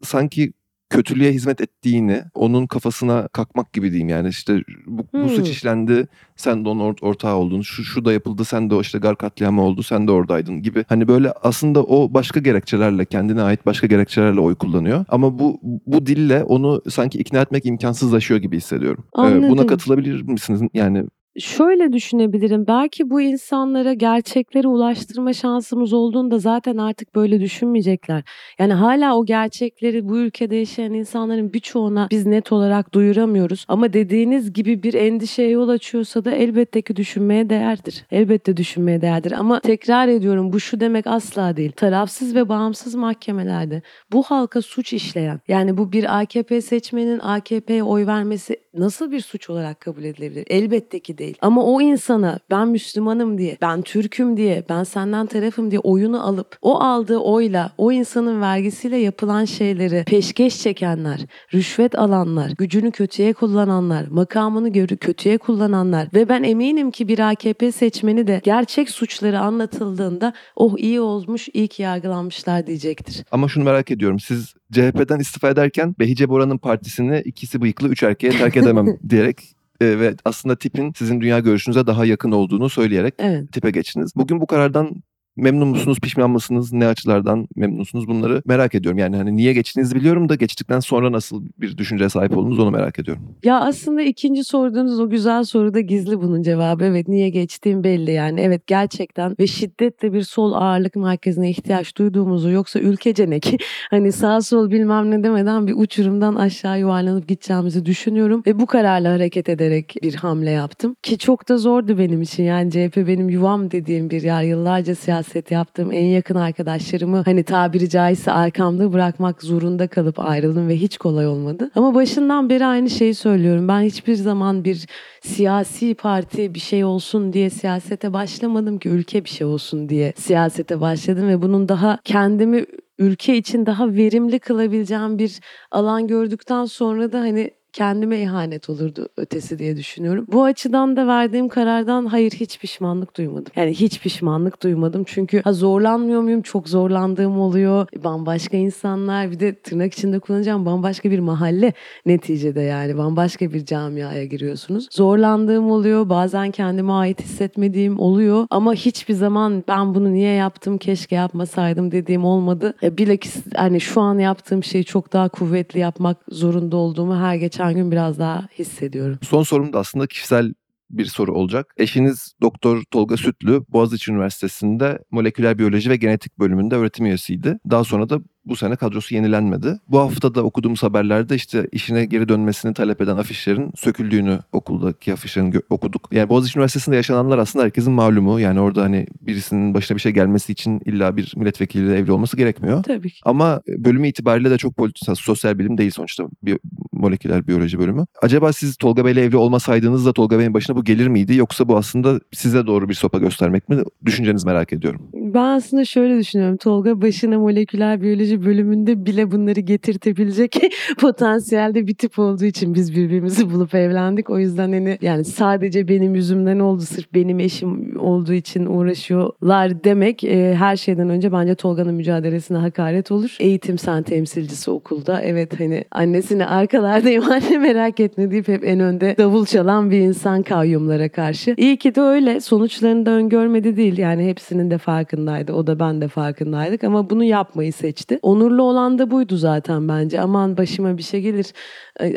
sanki 0.03 0.53
kötülüğe 0.93 1.31
hizmet 1.31 1.61
ettiğini 1.61 2.23
onun 2.33 2.67
kafasına 2.67 3.27
kakmak 3.27 3.73
gibi 3.73 3.89
diyeyim 3.91 4.09
yani 4.09 4.27
işte 4.29 4.63
bu, 4.87 5.03
bu 5.13 5.29
suç 5.29 5.45
Hmm. 5.45 5.51
işlendi 5.51 6.07
sen 6.35 6.65
de 6.65 6.69
onun 6.69 6.93
or- 6.93 7.05
ortağı 7.05 7.35
oldun 7.35 7.61
şu, 7.61 7.83
şu 7.83 8.05
da 8.05 8.13
yapıldı 8.13 8.45
sen 8.45 8.69
de 8.69 8.75
o 8.75 8.81
işte 8.81 8.99
gar 8.99 9.15
katliamı 9.17 9.61
oldu 9.61 9.83
sen 9.83 10.07
de 10.07 10.11
oradaydın 10.11 10.61
gibi 10.61 10.85
hani 10.89 11.07
böyle 11.07 11.31
aslında 11.31 11.83
o 11.83 12.13
başka 12.13 12.39
gerekçelerle 12.39 13.05
kendine 13.05 13.41
ait 13.41 13.65
başka 13.65 13.87
gerekçelerle 13.87 14.39
oy 14.39 14.55
kullanıyor 14.55 15.05
ama 15.09 15.39
bu 15.39 15.59
bu 15.87 16.05
dille 16.05 16.43
onu 16.43 16.81
sanki 16.89 17.17
ikna 17.19 17.41
etmek 17.41 17.65
imkansızlaşıyor 17.65 18.39
gibi 18.39 18.57
hissediyorum. 18.57 19.03
Ee, 19.17 19.21
Anladım. 19.21 19.49
buna 19.49 19.67
katılabilir 19.67 20.21
misiniz? 20.21 20.61
Yani 20.73 21.03
Şöyle 21.39 21.93
düşünebilirim. 21.93 22.67
Belki 22.67 23.09
bu 23.09 23.21
insanlara 23.21 23.93
gerçekleri 23.93 24.67
ulaştırma 24.67 25.33
şansımız 25.33 25.93
olduğunda 25.93 26.39
zaten 26.39 26.77
artık 26.77 27.15
böyle 27.15 27.41
düşünmeyecekler. 27.41 28.23
Yani 28.59 28.73
hala 28.73 29.17
o 29.17 29.25
gerçekleri 29.25 30.09
bu 30.09 30.17
ülkede 30.17 30.55
yaşayan 30.55 30.93
insanların 30.93 31.53
birçoğuna 31.53 32.07
biz 32.11 32.25
net 32.25 32.51
olarak 32.51 32.93
duyuramıyoruz. 32.93 33.65
Ama 33.67 33.93
dediğiniz 33.93 34.53
gibi 34.53 34.83
bir 34.83 34.93
endişeye 34.93 35.49
yol 35.49 35.69
açıyorsa 35.69 36.25
da 36.25 36.31
elbette 36.31 36.81
ki 36.81 36.95
düşünmeye 36.95 37.49
değerdir. 37.49 38.05
Elbette 38.11 38.57
düşünmeye 38.57 39.01
değerdir. 39.01 39.31
Ama 39.31 39.59
tekrar 39.59 40.07
ediyorum 40.07 40.53
bu 40.53 40.59
şu 40.59 40.79
demek 40.79 41.07
asla 41.07 41.57
değil. 41.57 41.71
Tarafsız 41.71 42.35
ve 42.35 42.49
bağımsız 42.49 42.95
mahkemelerde 42.95 43.81
bu 44.11 44.23
halka 44.23 44.61
suç 44.61 44.93
işleyen 44.93 45.39
yani 45.47 45.77
bu 45.77 45.91
bir 45.91 46.19
AKP 46.19 46.61
seçmenin 46.61 47.19
AKP'ye 47.19 47.83
oy 47.83 48.07
vermesi 48.07 48.62
nasıl 48.73 49.11
bir 49.11 49.21
suç 49.21 49.49
olarak 49.49 49.79
kabul 49.79 50.03
edilebilir? 50.03 50.45
Elbette 50.49 50.99
ki 50.99 51.17
değil. 51.17 51.37
Ama 51.41 51.63
o 51.63 51.81
insana 51.81 52.39
ben 52.51 52.67
Müslümanım 52.67 53.37
diye, 53.37 53.57
ben 53.61 53.81
Türk'üm 53.81 54.37
diye, 54.37 54.63
ben 54.69 54.83
senden 54.83 55.25
tarafım 55.25 55.71
diye 55.71 55.79
oyunu 55.79 56.27
alıp 56.27 56.57
o 56.61 56.79
aldığı 56.79 57.17
oyla, 57.17 57.71
o 57.77 57.91
insanın 57.91 58.41
vergisiyle 58.41 58.97
yapılan 58.97 59.45
şeyleri 59.45 60.03
peşkeş 60.07 60.61
çekenler, 60.61 61.25
rüşvet 61.53 61.99
alanlar, 61.99 62.51
gücünü 62.57 62.91
kötüye 62.91 63.33
kullananlar, 63.33 64.07
makamını 64.07 64.69
görü 64.69 64.97
kötüye 64.97 65.37
kullananlar 65.37 66.07
ve 66.13 66.29
ben 66.29 66.43
eminim 66.43 66.91
ki 66.91 67.07
bir 67.07 67.19
AKP 67.19 67.71
seçmeni 67.71 68.27
de 68.27 68.41
gerçek 68.43 68.89
suçları 68.89 69.39
anlatıldığında 69.39 70.33
oh 70.55 70.77
iyi 70.77 71.01
olmuş, 71.01 71.49
iyi 71.53 71.69
yargılanmışlar 71.77 72.67
diyecektir. 72.67 73.25
ama 73.31 73.47
şunu 73.47 73.63
merak 73.63 73.91
ediyorum 73.91 74.19
siz 74.19 74.53
CHP'den 74.73 75.19
istifa 75.19 75.49
ederken 75.49 75.95
Behice 75.99 76.29
Bora'nın 76.29 76.57
partisini 76.57 77.19
ikisi 77.19 77.61
bıyıklı 77.61 77.87
üç 77.87 78.03
erkeğe 78.03 78.31
terk 78.31 78.57
edemem 78.57 78.87
diyerek 79.09 79.55
e, 79.81 79.99
ve 79.99 80.15
aslında 80.25 80.55
tipin 80.55 80.93
sizin 80.97 81.21
dünya 81.21 81.39
görüşünüze 81.39 81.87
daha 81.87 82.05
yakın 82.05 82.31
olduğunu 82.31 82.69
söyleyerek 82.69 83.13
Evet. 83.17 83.51
tipe 83.51 83.71
geçtiniz. 83.71 84.11
Bugün 84.15 84.41
bu 84.41 84.47
karardan 84.47 85.03
Memnun 85.35 85.67
musunuz, 85.67 85.99
pişman 85.99 86.29
mısınız, 86.29 86.73
ne 86.73 86.87
açılardan 86.87 87.47
memnunsunuz 87.55 88.07
bunları 88.07 88.41
merak 88.45 88.75
ediyorum. 88.75 88.97
Yani 88.99 89.15
hani 89.15 89.35
niye 89.35 89.53
geçtiğinizi 89.53 89.95
biliyorum 89.95 90.29
da 90.29 90.35
geçtikten 90.35 90.79
sonra 90.79 91.11
nasıl 91.11 91.43
bir 91.57 91.77
düşünceye 91.77 92.09
sahip 92.09 92.37
oldunuz 92.37 92.59
onu 92.59 92.71
merak 92.71 92.99
ediyorum. 92.99 93.23
Ya 93.43 93.59
aslında 93.59 94.01
ikinci 94.01 94.43
sorduğunuz 94.43 94.99
o 94.99 95.09
güzel 95.09 95.43
soruda 95.43 95.79
gizli 95.79 96.21
bunun 96.21 96.41
cevabı. 96.41 96.85
Evet 96.85 97.07
niye 97.07 97.29
geçtiğim 97.29 97.83
belli 97.83 98.11
yani. 98.11 98.41
Evet 98.41 98.67
gerçekten 98.67 99.35
ve 99.39 99.47
şiddetle 99.47 100.13
bir 100.13 100.21
sol 100.21 100.53
ağırlık 100.53 100.95
merkezine 100.95 101.49
ihtiyaç 101.49 101.97
duyduğumuzu 101.97 102.49
yoksa 102.49 102.79
ülkece 102.79 103.29
ne 103.29 103.39
ki 103.39 103.57
hani 103.89 104.11
sağ 104.11 104.41
sol 104.41 104.71
bilmem 104.71 105.11
ne 105.11 105.23
demeden 105.23 105.67
bir 105.67 105.73
uçurumdan 105.77 106.35
aşağı 106.35 106.79
yuvarlanıp 106.79 107.27
gideceğimizi 107.27 107.85
düşünüyorum. 107.85 108.43
Ve 108.47 108.59
bu 108.59 108.65
kararla 108.65 109.11
hareket 109.11 109.49
ederek 109.49 109.95
bir 110.03 110.15
hamle 110.15 110.51
yaptım. 110.51 110.95
Ki 111.03 111.17
çok 111.17 111.49
da 111.49 111.57
zordu 111.57 111.97
benim 111.97 112.21
için 112.21 112.43
yani 112.43 112.71
CHP 112.71 112.97
benim 112.97 113.29
yuvam 113.29 113.71
dediğim 113.71 114.09
bir 114.09 114.21
yer. 114.21 114.43
Yıllarca 114.43 114.95
siyaset 114.95 115.22
yaptım. 115.51 115.91
En 115.91 116.05
yakın 116.05 116.35
arkadaşlarımı 116.35 117.21
hani 117.25 117.43
tabiri 117.43 117.89
caizse 117.89 118.31
arkamda 118.31 118.93
bırakmak 118.93 119.43
zorunda 119.43 119.87
kalıp 119.87 120.19
ayrıldım 120.19 120.67
ve 120.67 120.75
hiç 120.75 120.97
kolay 120.97 121.27
olmadı. 121.27 121.71
Ama 121.75 121.95
başından 121.95 122.49
beri 122.49 122.65
aynı 122.65 122.89
şeyi 122.89 123.15
söylüyorum. 123.15 123.67
Ben 123.67 123.81
hiçbir 123.81 124.15
zaman 124.15 124.63
bir 124.63 124.85
siyasi 125.21 125.95
parti 125.95 126.53
bir 126.53 126.59
şey 126.59 126.83
olsun 126.83 127.33
diye 127.33 127.49
siyasete 127.49 128.13
başlamadım 128.13 128.79
ki 128.79 128.89
ülke 128.89 129.23
bir 129.23 129.29
şey 129.29 129.47
olsun 129.47 129.89
diye 129.89 130.13
siyasete 130.17 130.81
başladım 130.81 131.27
ve 131.27 131.41
bunun 131.41 131.69
daha 131.69 131.99
kendimi 132.03 132.65
ülke 132.99 133.37
için 133.37 133.65
daha 133.65 133.93
verimli 133.93 134.39
kılabileceğim 134.39 135.19
bir 135.19 135.39
alan 135.71 136.07
gördükten 136.07 136.65
sonra 136.65 137.11
da 137.11 137.19
hani 137.19 137.51
kendime 137.73 138.21
ihanet 138.21 138.69
olurdu 138.69 139.07
ötesi 139.17 139.59
diye 139.59 139.77
düşünüyorum. 139.77 140.25
Bu 140.31 140.43
açıdan 140.43 140.95
da 140.95 141.07
verdiğim 141.07 141.49
karardan 141.49 142.05
hayır 142.05 142.31
hiç 142.31 142.59
pişmanlık 142.59 143.17
duymadım. 143.17 143.51
Yani 143.55 143.71
hiç 143.71 143.99
pişmanlık 143.99 144.63
duymadım. 144.63 145.03
Çünkü 145.07 145.41
ha, 145.41 145.53
zorlanmıyor 145.53 146.21
muyum? 146.21 146.41
Çok 146.41 146.69
zorlandığım 146.69 147.39
oluyor. 147.39 147.87
Bambaşka 148.03 148.57
insanlar 148.57 149.31
bir 149.31 149.39
de 149.39 149.55
tırnak 149.55 149.93
içinde 149.93 150.19
kullanacağım 150.19 150.65
bambaşka 150.65 151.11
bir 151.11 151.19
mahalle 151.19 151.73
neticede 152.05 152.61
yani 152.61 152.97
bambaşka 152.97 153.53
bir 153.53 153.65
camiaya 153.65 154.25
giriyorsunuz. 154.25 154.87
Zorlandığım 154.91 155.71
oluyor. 155.71 156.09
Bazen 156.09 156.51
kendime 156.51 156.93
ait 156.93 157.21
hissetmediğim 157.21 157.99
oluyor. 157.99 158.47
Ama 158.49 158.73
hiçbir 158.73 159.13
zaman 159.13 159.63
ben 159.67 159.95
bunu 159.95 160.13
niye 160.13 160.33
yaptım 160.33 160.77
keşke 160.77 161.15
yapmasaydım 161.15 161.91
dediğim 161.91 162.25
olmadı. 162.25 162.73
E, 162.83 162.97
bilakis 162.97 163.35
hani 163.55 163.81
şu 163.81 164.01
an 164.01 164.19
yaptığım 164.19 164.63
şeyi 164.63 164.85
çok 164.85 165.13
daha 165.13 165.29
kuvvetli 165.29 165.79
yapmak 165.79 166.17
zorunda 166.29 166.77
olduğumu 166.77 167.15
her 167.15 167.35
geçen 167.35 167.62
gün 167.71 167.91
biraz 167.91 168.19
daha 168.19 168.47
hissediyorum. 168.59 169.19
Son 169.21 169.43
sorum 169.43 169.73
da 169.73 169.79
aslında 169.79 170.07
kişisel 170.07 170.53
bir 170.89 171.05
soru 171.05 171.33
olacak. 171.33 171.73
Eşiniz 171.77 172.33
Doktor 172.41 172.83
Tolga 172.91 173.17
Sütlü 173.17 173.61
Boğaziçi 173.69 174.11
Üniversitesi'nde 174.11 174.99
moleküler 175.11 175.57
biyoloji 175.57 175.89
ve 175.89 175.95
genetik 175.95 176.39
bölümünde 176.39 176.75
öğretim 176.75 177.05
üyesiydi. 177.05 177.59
Daha 177.69 177.83
sonra 177.83 178.09
da 178.09 178.19
bu 178.45 178.55
sene 178.55 178.75
kadrosu 178.75 179.15
yenilenmedi. 179.15 179.79
Bu 179.87 179.99
hafta 179.99 180.35
da 180.35 180.43
okuduğumuz 180.43 180.83
haberlerde 180.83 181.35
işte 181.35 181.67
işine 181.71 182.05
geri 182.05 182.29
dönmesini 182.29 182.73
talep 182.73 183.01
eden 183.01 183.17
afişlerin 183.17 183.71
söküldüğünü 183.75 184.39
okuldaki 184.51 185.13
afişlerin 185.13 185.61
okuduk. 185.69 186.09
Yani 186.11 186.29
Boğaziçi 186.29 186.59
Üniversitesi'nde 186.59 186.95
yaşananlar 186.95 187.37
aslında 187.37 187.65
herkesin 187.65 187.93
malumu. 187.93 188.39
Yani 188.39 188.59
orada 188.59 188.83
hani 188.83 189.07
birisinin 189.21 189.73
başına 189.73 189.95
bir 189.95 190.01
şey 190.01 190.11
gelmesi 190.11 190.51
için 190.51 190.81
illa 190.85 191.17
bir 191.17 191.33
milletvekiliyle 191.37 191.97
evli 191.97 192.11
olması 192.11 192.37
gerekmiyor. 192.37 192.83
Tabii 192.83 193.09
ki. 193.09 193.19
Ama 193.25 193.61
bölümü 193.67 194.07
itibariyle 194.07 194.51
de 194.51 194.57
çok 194.57 194.75
politik, 194.75 195.17
sosyal 195.17 195.59
bilim 195.59 195.77
değil 195.77 195.91
sonuçta 195.91 196.23
bir 196.43 196.59
moleküler 196.91 197.47
biyoloji 197.47 197.79
bölümü. 197.79 198.05
Acaba 198.21 198.53
siz 198.53 198.77
Tolga 198.77 199.05
Bey'le 199.05 199.17
evli 199.17 199.37
olmasaydınız 199.37 200.05
da 200.05 200.13
Tolga 200.13 200.39
Bey'in 200.39 200.53
başına 200.53 200.75
bu 200.75 200.83
gelir 200.83 201.07
miydi? 201.07 201.35
Yoksa 201.35 201.67
bu 201.67 201.77
aslında 201.77 202.19
size 202.31 202.67
doğru 202.67 202.89
bir 202.89 202.93
sopa 202.93 203.17
göstermek 203.17 203.69
mi? 203.69 203.77
Düşüncenizi 204.05 204.47
merak 204.47 204.73
ediyorum. 204.73 205.01
Ben 205.13 205.43
aslında 205.43 205.85
şöyle 205.85 206.19
düşünüyorum. 206.19 206.57
Tolga 206.57 207.01
başına 207.01 207.39
moleküler 207.39 208.01
biyoloji 208.01 208.32
bölümünde 208.45 209.05
bile 209.05 209.31
bunları 209.31 209.59
getirtebilecek 209.59 210.61
potansiyelde 210.99 211.87
bir 211.87 211.95
tip 211.95 212.19
olduğu 212.19 212.45
için 212.45 212.75
biz 212.75 212.95
birbirimizi 212.95 213.51
bulup 213.51 213.75
evlendik. 213.75 214.29
O 214.29 214.39
yüzden 214.39 214.71
hani 214.71 214.97
yani 215.01 215.25
sadece 215.25 215.87
benim 215.87 216.15
yüzümden 216.15 216.59
oldu 216.59 216.81
sırf 216.81 217.13
benim 217.13 217.39
eşim 217.39 217.99
olduğu 217.99 218.33
için 218.33 218.65
uğraşıyorlar 218.65 219.83
demek 219.83 220.23
e, 220.23 220.55
her 220.55 220.75
şeyden 220.75 221.09
önce 221.09 221.31
bence 221.31 221.55
Tolga'nın 221.55 221.93
mücadelesine 221.93 222.57
hakaret 222.57 223.11
olur. 223.11 223.37
Eğitim 223.39 223.77
sen 223.77 224.03
temsilcisi 224.03 224.71
okulda. 224.71 225.21
Evet 225.21 225.59
hani 225.59 225.85
annesini 225.91 226.45
arkalardayım 226.45 227.23
anne 227.31 227.57
merak 227.57 227.99
etme 227.99 228.31
deyip 228.31 228.47
hep 228.47 228.63
en 228.65 228.79
önde 228.79 229.15
davul 229.17 229.45
çalan 229.45 229.91
bir 229.91 229.99
insan 229.99 230.43
kayyumlara 230.43 231.09
karşı. 231.09 231.55
İyi 231.57 231.77
ki 231.77 231.95
de 231.95 232.01
öyle. 232.01 232.39
Sonuçlarını 232.39 233.05
da 233.05 233.11
öngörmedi 233.11 233.77
değil. 233.77 233.97
Yani 233.97 234.27
hepsinin 234.27 234.71
de 234.71 234.77
farkındaydı. 234.77 235.53
O 235.53 235.67
da 235.67 235.79
ben 235.79 236.01
de 236.01 236.07
farkındaydık 236.07 236.83
ama 236.83 237.09
bunu 237.09 237.23
yapmayı 237.23 237.73
seçti. 237.73 238.19
Onurlu 238.23 238.63
olan 238.63 238.99
da 238.99 239.11
buydu 239.11 239.37
zaten 239.37 239.87
bence. 239.87 240.21
Aman 240.21 240.57
başıma 240.57 240.97
bir 240.97 241.03
şey 241.03 241.21
gelir. 241.21 241.53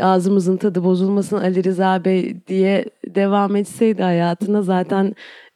Ağzımızın 0.03 0.57
tadı 0.57 0.85
bozulmasın 0.85 1.37
Ali 1.37 1.65
Rıza 1.65 2.05
Bey 2.05 2.37
diye 2.49 2.85
devam 3.07 3.57
etseydi 3.57 4.03
hayatına 4.03 4.63
zaten 4.63 5.15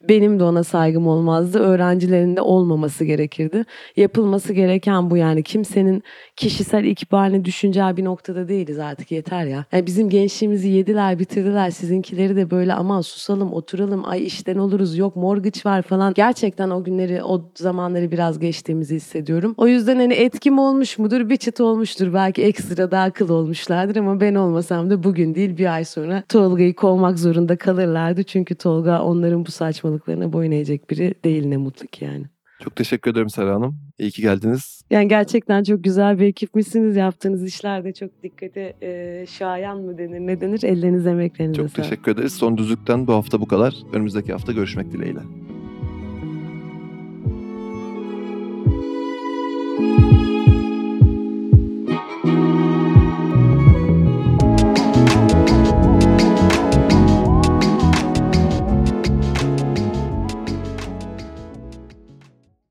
benim 0.09 0.39
de 0.39 0.43
ona 0.43 0.63
saygım 0.63 1.07
olmazdı. 1.07 1.59
Öğrencilerin 1.59 2.35
de 2.35 2.41
olmaması 2.41 3.05
gerekirdi. 3.05 3.65
Yapılması 3.97 4.53
gereken 4.53 5.09
bu 5.09 5.17
yani. 5.17 5.43
Kimsenin 5.43 6.03
kişisel 6.35 6.83
ikbalini 6.83 7.45
düşüneceği 7.45 7.97
bir 7.97 8.05
noktada 8.05 8.47
değiliz 8.47 8.79
artık 8.79 9.11
yeter 9.11 9.45
ya. 9.45 9.65
Yani 9.71 9.85
bizim 9.85 10.09
gençliğimizi 10.09 10.69
yediler 10.69 11.19
bitirdiler. 11.19 11.69
Sizinkileri 11.69 12.35
de 12.35 12.51
böyle 12.51 12.73
aman 12.73 13.01
susalım 13.01 13.53
oturalım 13.53 14.09
ay 14.09 14.25
işten 14.25 14.55
oluruz 14.55 14.97
yok 14.97 15.15
mortgage 15.15 15.59
var 15.65 15.81
falan. 15.81 16.13
Gerçekten 16.13 16.69
o 16.69 16.83
günleri 16.83 17.23
o 17.23 17.41
zamanları 17.55 18.11
biraz 18.11 18.39
geçtiğimizi 18.39 18.95
hissediyorum. 18.95 19.53
O 19.57 19.67
yüzden 19.67 19.95
hani 19.95 20.13
etkim 20.13 20.59
olmuş 20.59 20.99
mudur? 20.99 21.29
Bir 21.29 21.37
çıt 21.37 21.61
olmuştur. 21.61 22.13
Belki 22.13 22.43
ekstra 22.43 22.91
daha 22.91 23.03
akıl 23.03 23.29
olmuşlardır 23.29 23.95
ama 23.95 24.21
ben 24.21 24.35
olmasam 24.35 24.89
da 24.89 25.03
bugün 25.03 25.35
değil 25.35 25.57
bir 25.57 25.73
ay 25.73 25.85
sonra 25.85 26.23
Tolga'yı 26.29 26.75
kovmak 26.75 27.19
zorunda 27.19 27.55
kalırlardı. 27.55 28.23
Çünkü 28.23 28.55
Tolga 28.55 29.01
onların 29.01 29.45
bu 29.45 29.51
saçmalıklarına 29.91 30.33
boyun 30.33 30.51
eğecek 30.51 30.89
biri 30.89 31.15
değil 31.23 31.45
ne 31.45 31.57
mutlu 31.57 31.87
ki 31.87 32.05
yani. 32.05 32.25
Çok 32.63 32.75
teşekkür 32.75 33.11
ederim 33.11 33.29
Sera 33.29 33.55
Hanım. 33.55 33.79
İyi 33.99 34.11
ki 34.11 34.21
geldiniz. 34.21 34.81
Yani 34.91 35.07
gerçekten 35.07 35.63
çok 35.63 35.83
güzel 35.83 36.19
bir 36.19 36.25
ekipmişsiniz. 36.25 36.95
Yaptığınız 36.95 37.47
işler 37.47 37.83
de 37.83 37.93
çok 37.93 38.23
dikkate 38.23 38.73
e, 38.81 39.25
şayan 39.25 39.77
mı 39.81 39.97
denir 39.97 40.19
ne 40.19 40.41
denir? 40.41 40.63
Ellerinize 40.63 41.09
emeklerinize 41.09 41.61
Çok 41.61 41.73
teşekkür 41.73 42.11
ederiz. 42.11 42.33
Son 42.33 42.57
düzlükten 42.57 43.07
bu 43.07 43.13
hafta 43.13 43.41
bu 43.41 43.47
kadar. 43.47 43.73
Önümüzdeki 43.93 44.31
hafta 44.31 44.51
görüşmek 44.51 44.91
dileğiyle. 44.91 45.19